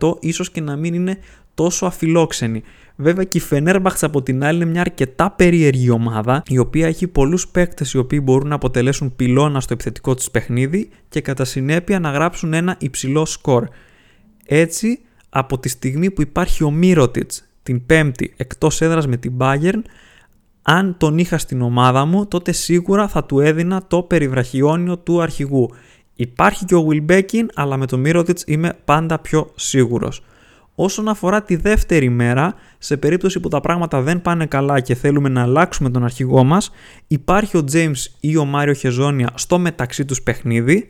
100% 0.00 0.16
ίσως 0.20 0.50
και 0.50 0.60
να 0.60 0.76
μην 0.76 0.94
είναι 0.94 1.18
τόσο 1.56 1.86
αφιλόξενη. 1.86 2.62
Βέβαια 2.96 3.24
και 3.24 3.38
η 3.38 3.40
Φενέρμπαχτς 3.40 4.02
από 4.02 4.22
την 4.22 4.44
άλλη 4.44 4.62
είναι 4.62 4.70
μια 4.70 4.80
αρκετά 4.80 5.30
περίεργη 5.30 5.90
ομάδα, 5.90 6.42
η 6.46 6.58
οποία 6.58 6.86
έχει 6.86 7.06
πολλούς 7.06 7.48
παίκτες 7.48 7.92
οι 7.92 7.98
οποίοι 7.98 8.20
μπορούν 8.22 8.48
να 8.48 8.54
αποτελέσουν 8.54 9.16
πυλώνα 9.16 9.60
στο 9.60 9.72
επιθετικό 9.72 10.14
της 10.14 10.30
παιχνίδι 10.30 10.88
και 11.08 11.20
κατά 11.20 11.44
συνέπεια 11.44 12.00
να 12.00 12.10
γράψουν 12.10 12.52
ένα 12.52 12.76
υψηλό 12.78 13.24
σκορ. 13.24 13.68
Έτσι, 14.46 15.00
από 15.28 15.58
τη 15.58 15.68
στιγμή 15.68 16.10
που 16.10 16.22
υπάρχει 16.22 16.64
ο 16.64 16.70
Μύρωτιτς 16.70 17.48
την 17.62 17.86
Πέμπτη 17.86 18.34
εκτός 18.36 18.80
έδρας 18.80 19.06
με 19.06 19.16
την 19.16 19.32
Bayern, 19.38 19.82
αν 20.62 20.96
τον 20.98 21.18
είχα 21.18 21.38
στην 21.38 21.62
ομάδα 21.62 22.04
μου, 22.04 22.26
τότε 22.26 22.52
σίγουρα 22.52 23.08
θα 23.08 23.24
του 23.24 23.40
έδινα 23.40 23.82
το 23.86 24.02
περιβραχιόνιο 24.02 24.98
του 24.98 25.22
αρχηγού. 25.22 25.70
Υπάρχει 26.14 26.64
και 26.64 26.74
ο 26.74 26.86
Wilbekin, 26.90 27.46
αλλά 27.54 27.76
με 27.76 27.86
τον 27.86 28.00
Μίροτιτς 28.00 28.44
είμαι 28.46 28.78
πάντα 28.84 29.18
πιο 29.18 29.52
σίγουρος. 29.54 30.22
Όσον 30.78 31.08
αφορά 31.08 31.42
τη 31.42 31.56
δεύτερη 31.56 32.08
μέρα, 32.08 32.54
σε 32.78 32.96
περίπτωση 32.96 33.40
που 33.40 33.48
τα 33.48 33.60
πράγματα 33.60 34.00
δεν 34.00 34.22
πάνε 34.22 34.46
καλά 34.46 34.80
και 34.80 34.94
θέλουμε 34.94 35.28
να 35.28 35.42
αλλάξουμε 35.42 35.90
τον 35.90 36.04
αρχηγό 36.04 36.44
μας, 36.44 36.70
υπάρχει 37.06 37.56
ο 37.56 37.64
James 37.72 37.96
ή 38.20 38.36
ο 38.36 38.44
Μάριο 38.44 38.72
Χεζόνια 38.72 39.30
στο 39.34 39.58
μεταξύ 39.58 40.04
τους 40.04 40.22
παιχνίδι, 40.22 40.88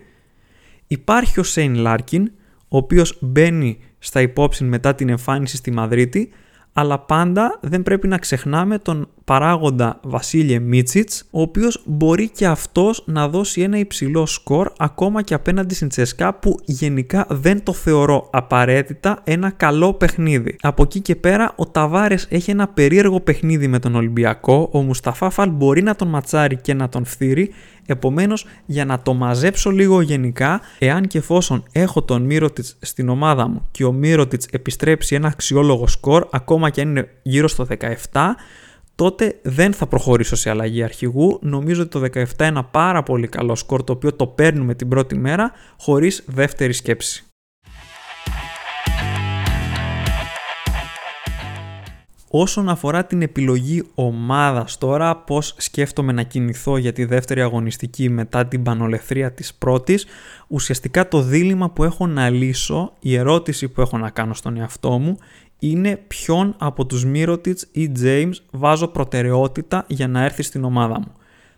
υπάρχει 0.87 1.41
ο 1.41 1.43
Σέιν 1.43 1.75
Λάρκιν, 1.75 2.31
ο 2.69 2.77
οποίος 2.77 3.19
μπαίνει 3.21 3.79
στα 3.99 4.21
υπόψη 4.21 4.65
μετά 4.65 4.95
την 4.95 5.09
εμφάνιση 5.09 5.57
στη 5.57 5.71
Μαδρίτη, 5.71 6.29
αλλά 6.73 6.99
πάντα 6.99 7.59
δεν 7.63 7.83
πρέπει 7.83 8.09
να 8.09 8.19
ξεχνάμε 8.19 8.79
τον 8.79 9.09
παράγοντα 9.27 10.01
Βασίλιε 10.03 10.59
Μίτσιτς, 10.59 11.25
ο 11.31 11.41
οποίος 11.41 11.83
μπορεί 11.85 12.29
και 12.29 12.47
αυτός 12.47 13.03
να 13.07 13.29
δώσει 13.29 13.61
ένα 13.61 13.79
υψηλό 13.79 14.27
σκορ 14.27 14.73
ακόμα 14.79 15.23
και 15.23 15.35
απέναντι 15.35 15.75
στην 15.75 15.89
Τσεσκά 15.89 16.35
που 16.35 16.59
γενικά 16.65 17.27
δεν 17.29 17.63
το 17.63 17.73
θεωρώ 17.73 18.29
απαραίτητα 18.33 19.21
ένα 19.25 19.51
καλό 19.51 19.95
παιχνίδι. 19.95 20.57
Από 20.61 20.83
εκεί 20.83 21.01
και 21.01 21.17
πέρα 21.17 21.53
ο 21.57 21.67
Ταβάρες 21.67 22.27
έχει 22.31 22.51
ένα 22.51 22.69
περίεργο 22.69 23.21
παιχνίδι 23.21 23.69
με 23.69 23.79
τον 23.79 23.95
Ολυμπιακό, 23.95 24.69
ο 24.73 24.83
Μουσταφά 24.83 25.30
Φαλ 25.30 25.51
μπορεί 25.51 25.83
να 25.83 25.95
τον 25.95 26.09
ματσάρει 26.09 26.57
και 26.57 26.75
να 26.75 26.89
τον 26.89 27.05
φθείρει, 27.05 27.51
Επομένως, 27.89 28.47
για 28.67 28.85
να 28.85 29.01
το 29.01 29.15
μαζέψω 29.15 29.71
λίγο 29.71 30.01
γενικά, 30.01 30.61
εάν 30.79 31.07
και 31.07 31.19
εφόσον 31.19 31.65
έχω 31.73 32.03
τον 32.03 32.23
Μύρωτιτς 32.23 32.77
στην 32.81 33.09
ομάδα 33.09 33.49
μου 33.49 33.67
και 33.71 33.85
ο 33.85 33.93
Μύρωτιτς 33.93 34.47
επιστρέψει 34.51 35.15
ένα 35.15 35.29
αξιόλογο 35.29 35.87
σκορ, 35.87 36.27
ακόμα 36.31 36.71
και 36.71 36.81
αν 36.81 36.89
είναι 36.89 37.09
γύρω 37.23 37.49
στο 37.49 37.67
17, 38.13 38.35
τότε 38.97 39.39
δεν 39.43 39.73
θα 39.73 39.87
προχωρήσω 39.87 40.37
σε 40.37 40.51
αλλαγή 40.51 40.83
αρχηγού. 40.83 41.39
Νομίζω 41.43 41.83
ότι 41.83 41.91
το 41.91 42.01
17 42.01 42.17
είναι 42.17 42.27
ένα 42.39 42.65
πάρα 42.65 43.03
πολύ 43.03 43.29
καλό 43.29 43.55
σκορ 43.55 43.85
το 43.85 43.93
οποίο 43.93 44.13
το 44.13 44.27
παίρνουμε 44.27 44.75
την 44.75 44.89
πρώτη 44.89 45.17
μέρα 45.17 45.53
χωρίς 45.79 46.25
δεύτερη 46.27 46.73
σκέψη. 46.73 47.27
Όσον 52.31 52.69
αφορά 52.69 53.05
την 53.05 53.23
επιλογή 53.23 53.83
ομάδας 53.95 54.79
τώρα, 54.79 55.17
πώς 55.17 55.55
σκέφτομαι 55.59 56.13
να 56.13 56.23
κινηθώ 56.23 56.77
για 56.77 56.93
τη 56.93 57.05
δεύτερη 57.05 57.41
αγωνιστική 57.43 58.09
μετά 58.09 58.47
την 58.47 58.63
πανολεθρία 58.63 59.33
της 59.33 59.55
πρώτης, 59.55 60.07
ουσιαστικά 60.49 61.09
το 61.09 61.23
δίλημα 61.23 61.71
που 61.71 61.85
έχω 61.85 62.07
να 62.07 62.31
λύσω, 62.31 62.93
η 63.01 63.15
ερώτηση 63.15 63.69
που 63.69 63.81
έχω 63.81 63.99
να 63.99 64.11
κάνω 64.11 64.35
στον 64.35 64.57
εαυτό 64.57 64.99
μου, 64.99 65.19
είναι 65.59 65.97
ποιον 66.07 66.55
από 66.59 66.87
τους 66.87 67.05
Μύρωτιτς 67.05 67.67
ή 67.73 67.93
James 68.03 68.35
βάζω 68.51 68.89
προτεραιότητα 68.89 69.85
για 69.89 70.09
να 70.09 70.25
έρθει 70.25 70.43
στην 70.43 70.65
ομάδα 70.65 70.99
μου. 70.99 71.13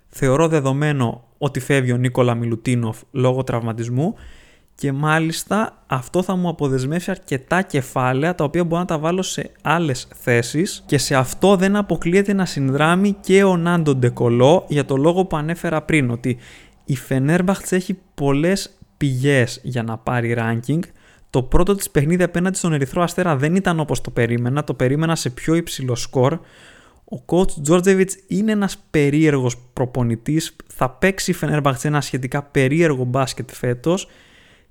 Θεωρώ 0.09 0.49
δεδομένο 0.49 1.25
ότι 1.39 1.61
φεύγει 1.61 1.93
ο 1.93 1.97
Νίκολα 1.97 2.35
Μιλουτίνοφ 2.35 3.01
λόγω 3.11 3.45
τραυματισμού 3.45 4.15
και 4.75 4.93
μάλιστα 4.93 5.83
αυτό 5.87 6.23
θα 6.23 6.37
μου 6.37 6.49
αποδεσμεύσει 6.49 7.11
αρκετά 7.11 7.63
κεφάλαια 7.63 8.35
τα 8.35 8.45
οποία 8.45 8.65
μπορώ 8.65 8.81
να 8.81 8.87
τα 8.87 8.99
βάλω 8.99 9.23
σε 9.23 9.51
άλλες 9.63 10.09
θέσεις 10.15 10.83
και 10.87 10.99
σε 10.99 11.15
αυτό 11.15 11.57
δεν 11.57 11.77
αποκλείεται 11.77 12.33
να 12.33 12.45
συνδράμει 12.45 13.17
και 13.21 13.45
ο 13.45 13.57
Νάντο 13.57 13.95
Ντεκολό 13.95 14.65
για 14.69 14.85
το 14.85 14.97
λόγο 14.97 15.25
που 15.25 15.37
ανέφερα 15.37 15.83
πριν 15.83 16.11
ότι 16.11 16.37
η 16.85 16.97
Φενέρμπαχτς 16.97 17.73
έχει 17.73 17.99
πολλές 18.15 18.79
πηγές 18.97 19.61
για 19.63 19.83
να 19.83 19.97
πάρει 19.97 20.37
ranking 20.39 20.81
το 21.31 21.43
πρώτο 21.43 21.75
της 21.75 21.91
παιχνίδι 21.91 22.23
απέναντι 22.23 22.57
στον 22.57 22.73
Ερυθρό 22.73 23.03
Αστέρα 23.03 23.37
δεν 23.37 23.55
ήταν 23.55 23.81
όπως 23.81 24.01
το 24.01 24.11
περίμενα, 24.11 24.65
το 24.65 24.75
περίμενα 24.75 25.17
σε 25.17 25.31
πιο 25.31 25.55
υψηλό 25.55 25.95
σκορ. 25.95 26.39
Ο 27.11 27.23
coach 27.27 27.51
Τζόρτζεβιτς 27.63 28.17
είναι 28.27 28.53
ένας 28.53 28.79
περίεργος 28.91 29.57
προπονητής, 29.73 30.57
θα 30.67 30.91
παίξει 30.91 31.31
η 31.31 31.37
ένα 31.83 32.01
σχετικά 32.01 32.43
περίεργο 32.43 33.05
μπάσκετ 33.05 33.51
φέτος 33.51 34.09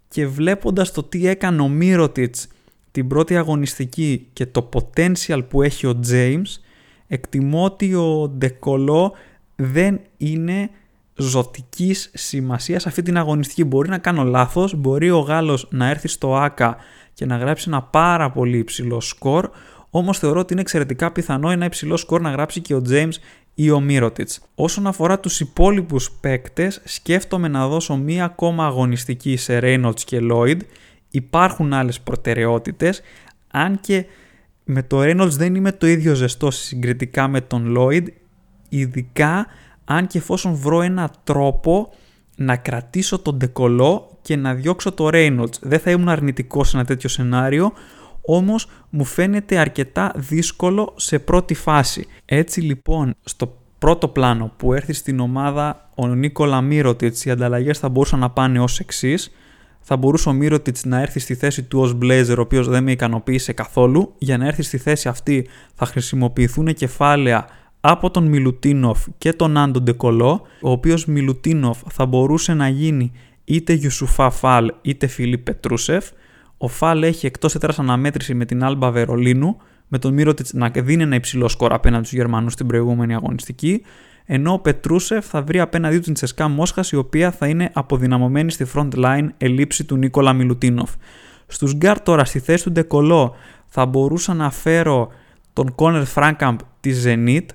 και 0.07 0.27
βλέποντας 0.27 0.91
το 0.91 1.03
τι 1.03 1.27
έκανε 1.27 1.61
ο 1.61 1.67
Μύρωτιτς 1.67 2.47
την 2.91 3.07
πρώτη 3.07 3.37
αγωνιστική 3.37 4.27
και 4.33 4.45
το 4.45 4.69
potential 4.73 5.41
που 5.49 5.61
έχει 5.61 5.87
ο 5.87 5.99
James, 6.11 6.61
εκτιμώ 7.07 7.63
ότι 7.63 7.93
ο 7.93 8.33
Ντεκολό 8.37 9.13
δεν 9.55 9.99
είναι 10.17 10.69
ζωτικής 11.17 12.11
σημασίας 12.13 12.81
σε 12.81 12.89
αυτή 12.89 13.01
την 13.01 13.17
αγωνιστική. 13.17 13.63
Μπορεί 13.63 13.89
να 13.89 13.97
κάνω 13.97 14.23
λάθος, 14.23 14.75
μπορεί 14.75 15.09
ο 15.11 15.19
Γάλλος 15.19 15.67
να 15.71 15.89
έρθει 15.89 16.07
στο 16.07 16.35
ΑΚΑ 16.35 16.77
και 17.13 17.25
να 17.25 17.37
γράψει 17.37 17.65
ένα 17.67 17.81
πάρα 17.81 18.31
πολύ 18.31 18.57
υψηλό 18.57 19.01
σκορ, 19.01 19.49
όμως 19.89 20.19
θεωρώ 20.19 20.39
ότι 20.39 20.53
είναι 20.53 20.61
εξαιρετικά 20.61 21.11
πιθανό 21.11 21.49
ένα 21.49 21.65
υψηλό 21.65 21.97
σκορ 21.97 22.21
να 22.21 22.29
γράψει 22.29 22.61
και 22.61 22.75
ο 22.75 22.81
James 22.89 23.13
ή 23.53 23.71
ο 23.71 23.79
Μύρωτιτς. 23.79 24.41
Όσον 24.55 24.87
αφορά 24.87 25.19
τους 25.19 25.39
υπόλοιπους 25.39 26.11
παίκτες, 26.11 26.81
σκέφτομαι 26.83 27.47
να 27.47 27.67
δώσω 27.67 27.95
μία 27.95 28.25
ακόμα 28.25 28.65
αγωνιστική 28.65 29.35
σε 29.37 29.59
Reynolds 29.61 29.99
και 30.05 30.19
Lloyd. 30.31 30.57
Υπάρχουν 31.09 31.73
άλλες 31.73 31.99
προτεραιότητες, 31.99 33.01
αν 33.51 33.79
και 33.79 34.05
με 34.63 34.83
το 34.83 35.01
Reynolds 35.01 35.29
δεν 35.31 35.55
είμαι 35.55 35.71
το 35.71 35.87
ίδιο 35.87 36.13
ζεστό 36.13 36.51
συγκριτικά 36.51 37.27
με 37.27 37.41
τον 37.41 37.75
Lloyd, 37.77 38.03
ειδικά 38.69 39.47
αν 39.89 40.07
και 40.07 40.17
εφόσον 40.17 40.53
βρω 40.55 40.81
ένα 40.81 41.11
τρόπο 41.23 41.89
να 42.35 42.55
κρατήσω 42.55 43.19
τον 43.19 43.37
Ντεκολό 43.37 44.17
και 44.21 44.35
να 44.35 44.53
διώξω 44.53 44.91
το 44.91 45.09
Reynolds. 45.11 45.59
Δεν 45.61 45.79
θα 45.79 45.91
ήμουν 45.91 46.09
αρνητικός 46.09 46.69
σε 46.69 46.77
ένα 46.77 46.85
τέτοιο 46.85 47.09
σενάριο, 47.09 47.71
όμως 48.21 48.69
μου 48.89 49.03
φαίνεται 49.03 49.57
αρκετά 49.57 50.11
δύσκολο 50.15 50.93
σε 50.95 51.19
πρώτη 51.19 51.53
φάση. 51.53 52.07
Έτσι 52.25 52.61
λοιπόν, 52.61 53.15
στο 53.23 53.57
πρώτο 53.79 54.07
πλάνο 54.07 54.51
που 54.57 54.73
έρθει 54.73 54.93
στην 54.93 55.19
ομάδα 55.19 55.89
ο 55.95 56.07
Νίκολα 56.07 56.61
Μύρωτιτς, 56.61 57.25
οι 57.25 57.31
ανταλλαγές 57.31 57.79
θα 57.79 57.89
μπορούσαν 57.89 58.19
να 58.19 58.29
πάνε 58.29 58.59
ως 58.59 58.79
εξής. 58.79 59.31
Θα 59.81 59.97
μπορούσε 59.97 60.29
ο 60.29 60.33
Μύρωτιτς 60.33 60.85
να 60.85 61.01
έρθει 61.01 61.19
στη 61.19 61.35
θέση 61.35 61.63
του 61.63 61.79
ως 61.79 61.97
Blazer, 62.01 62.35
ο 62.37 62.41
οποίος 62.41 62.67
δεν 62.67 62.83
με 62.83 62.91
ικανοποίησε 62.91 63.53
καθόλου. 63.53 64.13
Για 64.17 64.37
να 64.37 64.45
έρθει 64.45 64.61
στη 64.61 64.77
θέση 64.77 65.07
αυτή 65.07 65.47
θα 65.73 65.85
χρησιμοποιηθούν 65.85 66.73
κεφάλαια 66.73 67.47
από 67.79 68.11
τον 68.11 68.25
Μιλουτίνοφ 68.25 69.05
και 69.17 69.33
τον 69.33 69.57
Άντον 69.57 69.83
Ντεκολό, 69.83 70.41
ο 70.61 70.71
οποίος 70.71 71.05
Μιλουτίνοφ 71.05 71.81
θα 71.89 72.05
μπορούσε 72.05 72.53
να 72.53 72.67
γίνει 72.67 73.11
είτε 73.43 73.73
Γιουσουφά 73.73 74.29
Φάλ 74.29 74.73
είτε 74.81 75.07
Φιλίπ 75.07 75.43
Πετρούσεφ. 75.43 76.09
Ο 76.57 76.67
Φάλ 76.67 77.03
έχει 77.03 77.25
εκτός 77.25 77.55
έδρας 77.55 77.79
αναμέτρηση 77.79 78.33
με 78.33 78.45
την 78.45 78.63
Άλμπα 78.63 78.91
Βερολίνου, 78.91 79.57
με 79.87 79.97
τον 79.99 80.13
Μύρωτιτς 80.13 80.53
να 80.53 80.69
δίνει 80.69 81.03
ένα 81.03 81.15
υψηλό 81.15 81.47
σκορ 81.47 81.73
απέναντι 81.73 82.05
στους 82.05 82.17
Γερμανούς 82.17 82.53
στην 82.53 82.67
προηγούμενη 82.67 83.13
αγωνιστική, 83.13 83.81
ενώ 84.25 84.53
ο 84.53 84.59
Πετρούσεφ 84.59 85.27
θα 85.27 85.41
βρει 85.41 85.59
απέναντί 85.59 85.95
του 85.95 86.01
την 86.01 86.13
Τσεσκά 86.13 86.47
Μόσχας, 86.47 86.91
η 86.91 86.95
οποία 86.95 87.31
θα 87.31 87.47
είναι 87.47 87.69
αποδυναμωμένη 87.73 88.51
στη 88.51 88.65
front 88.73 88.89
line 88.95 89.27
ελήψη 89.37 89.83
του 89.83 89.97
Νίκολα 89.97 90.33
Μιλουτίνοφ. 90.33 90.91
Στους 91.47 91.73
γκάρ 91.73 92.01
τώρα 92.01 92.25
στη 92.25 92.39
θέση 92.39 92.63
του 92.63 92.71
Ντε 92.71 92.99
Κολό 92.99 93.35
θα 93.67 93.85
μπορούσα 93.85 94.33
να 94.33 94.51
φέρω 94.51 95.09
τον 95.53 95.75
Κόνερ 95.75 96.05
Φράνκαμπ 96.05 96.59
της 96.79 97.03
Zenit, 97.07 97.45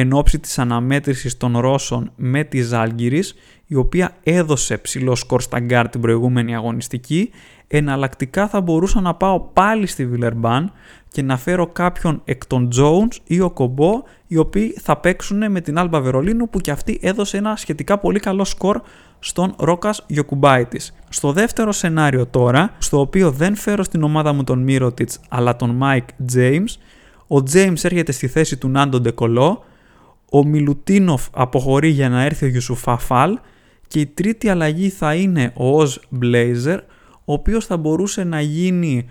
εν 0.00 0.12
όψει 0.12 0.38
της 0.38 0.58
αναμέτρησης 0.58 1.36
των 1.36 1.58
Ρώσων 1.58 2.12
με 2.16 2.44
τη 2.44 2.62
Ζαλγκίρις, 2.62 3.34
η 3.66 3.74
οποία 3.74 4.16
έδωσε 4.22 4.78
ψηλό 4.78 5.14
σκορ 5.14 5.40
στα 5.40 5.60
γκάρ 5.60 5.88
την 5.88 6.00
προηγούμενη 6.00 6.54
αγωνιστική, 6.54 7.30
εναλλακτικά 7.66 8.48
θα 8.48 8.60
μπορούσα 8.60 9.00
να 9.00 9.14
πάω 9.14 9.40
πάλι 9.40 9.86
στη 9.86 10.06
Βιλερμπάν 10.06 10.72
και 11.08 11.22
να 11.22 11.36
φέρω 11.36 11.66
κάποιον 11.66 12.20
εκ 12.24 12.46
των 12.46 12.68
Jones 12.76 13.16
ή 13.24 13.40
Οκομπό, 13.40 14.02
οι 14.26 14.36
οποίοι 14.36 14.78
θα 14.80 14.96
παίξουν 14.96 15.50
με 15.50 15.60
την 15.60 15.78
Άλμπα 15.78 16.00
Βερολίνου 16.00 16.48
που 16.48 16.60
και 16.60 16.70
αυτή 16.70 16.98
έδωσε 17.02 17.36
ένα 17.36 17.56
σχετικά 17.56 17.98
πολύ 17.98 18.20
καλό 18.20 18.44
σκορ 18.44 18.80
στον 19.18 19.54
Ρόκας 19.58 20.04
Γιοκουμπάιτης. 20.06 20.94
Στο 21.08 21.32
δεύτερο 21.32 21.72
σενάριο 21.72 22.26
τώρα, 22.26 22.74
στο 22.78 23.00
οποίο 23.00 23.30
δεν 23.30 23.56
φέρω 23.56 23.82
στην 23.82 24.02
ομάδα 24.02 24.32
μου 24.32 24.44
τον 24.44 24.58
Μύρωτιτς 24.62 25.20
αλλά 25.28 25.56
τον 25.56 25.80
Mike 25.82 26.34
James, 26.36 26.76
ο 27.28 27.36
James 27.36 27.84
έρχεται 27.84 28.12
στη 28.12 28.28
θέση 28.28 28.56
του 28.56 28.68
Νάντο 28.68 29.00
Ντεκολό, 29.00 29.62
ο 30.30 30.44
Μιλουτίνοφ 30.44 31.26
αποχωρεί 31.32 31.88
για 31.88 32.08
να 32.08 32.22
έρθει 32.22 32.44
ο 32.44 32.48
Γιουσουφά 32.48 32.98
Φαλ 32.98 33.38
και 33.88 34.00
η 34.00 34.06
τρίτη 34.06 34.48
αλλαγή 34.48 34.88
θα 34.88 35.14
είναι 35.14 35.52
ο 35.54 35.80
Οζ 35.80 35.96
Μπλέιζερ, 36.08 36.78
ο 37.24 37.32
οποίος 37.32 37.66
θα 37.66 37.76
μπορούσε 37.76 38.24
να 38.24 38.40
γίνει 38.40 39.08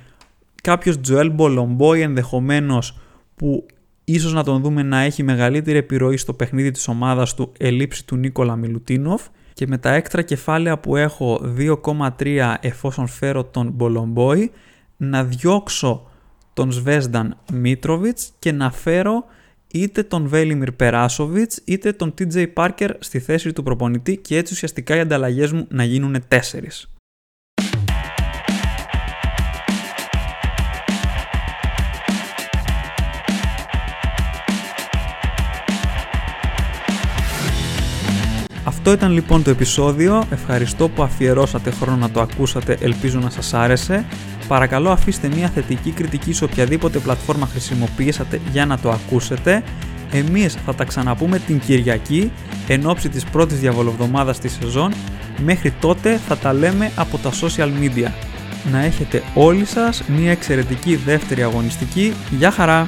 κάποιος 0.63 1.01
Τζοέλ 1.01 1.31
Μπολομπόι 1.31 2.01
ενδεχομένως 2.01 2.97
που 3.35 3.65
ίσως 4.03 4.33
να 4.33 4.43
τον 4.43 4.61
δούμε 4.61 4.83
να 4.83 4.99
έχει 4.99 5.23
μεγαλύτερη 5.23 5.77
επιρροή 5.77 6.17
στο 6.17 6.33
παιχνίδι 6.33 6.71
της 6.71 6.87
ομάδας 6.87 7.33
του 7.33 7.51
ελήψη 7.57 8.05
του 8.05 8.15
Νίκολα 8.15 8.55
Μιλουτίνοφ. 8.55 9.21
Και 9.53 9.67
με 9.67 9.77
τα 9.77 9.93
έκτρα 9.93 10.21
κεφάλαια 10.21 10.79
που 10.79 10.95
έχω 10.95 11.41
2,3 11.57 12.55
εφόσον 12.61 13.07
φέρω 13.07 13.43
τον 13.43 13.71
Μπολομπόι 13.71 14.51
να 14.97 15.23
διώξω 15.23 16.09
τον 16.53 16.71
Σβέσταν 16.71 17.37
Μίτροβιτς 17.53 18.31
και 18.39 18.51
να 18.51 18.71
φέρω 18.71 19.25
είτε 19.73 20.03
τον 20.03 20.27
Βέλιμιρ 20.27 20.71
Περάσοβιτς 20.71 21.61
είτε 21.65 21.91
τον 21.91 22.13
TJ 22.17 22.45
Parker 22.53 22.89
στη 22.99 23.19
θέση 23.19 23.53
του 23.53 23.63
προπονητή 23.63 24.17
και 24.17 24.37
έτσι 24.37 24.53
ουσιαστικά 24.53 24.95
οι 24.95 24.99
ανταλλαγές 24.99 25.51
μου 25.51 25.65
να 25.69 25.83
γίνουν 25.83 26.15
τέσσερις. 26.27 26.87
Αυτό 38.63 38.91
ήταν 38.91 39.11
λοιπόν 39.11 39.43
το 39.43 39.49
επεισόδιο. 39.49 40.23
Ευχαριστώ 40.31 40.89
που 40.89 41.03
αφιερώσατε 41.03 41.71
χρόνο 41.71 41.97
να 41.97 42.11
το 42.11 42.21
ακούσατε. 42.21 42.77
Ελπίζω 42.81 43.19
να 43.19 43.29
σας 43.29 43.53
άρεσε. 43.53 44.05
Παρακαλώ 44.47 44.89
αφήστε 44.89 45.29
μια 45.35 45.49
θετική 45.49 45.91
κριτική 45.91 46.33
σε 46.33 46.43
οποιαδήποτε 46.43 46.99
πλατφόρμα 46.99 47.45
χρησιμοποιήσατε 47.45 48.41
για 48.51 48.65
να 48.65 48.79
το 48.79 48.89
ακούσετε. 48.89 49.63
Εμείς 50.11 50.57
θα 50.65 50.75
τα 50.75 50.83
ξαναπούμε 50.83 51.39
την 51.39 51.59
Κυριακή 51.59 52.31
εν 52.67 52.89
ώψη 52.89 53.09
της 53.09 53.23
πρώτης 53.23 53.59
διαβολοβδομάδας 53.59 54.39
της 54.39 54.57
σεζόν. 54.61 54.93
Μέχρι 55.37 55.71
τότε 55.71 56.17
θα 56.27 56.37
τα 56.37 56.53
λέμε 56.53 56.91
από 56.95 57.17
τα 57.17 57.31
social 57.41 57.69
media. 57.81 58.11
Να 58.71 58.83
έχετε 58.83 59.23
όλοι 59.33 59.65
σας 59.65 60.03
μια 60.07 60.31
εξαιρετική 60.31 60.95
δεύτερη 60.95 61.43
αγωνιστική. 61.43 62.13
Γεια 62.37 62.51
χαρά! 62.51 62.87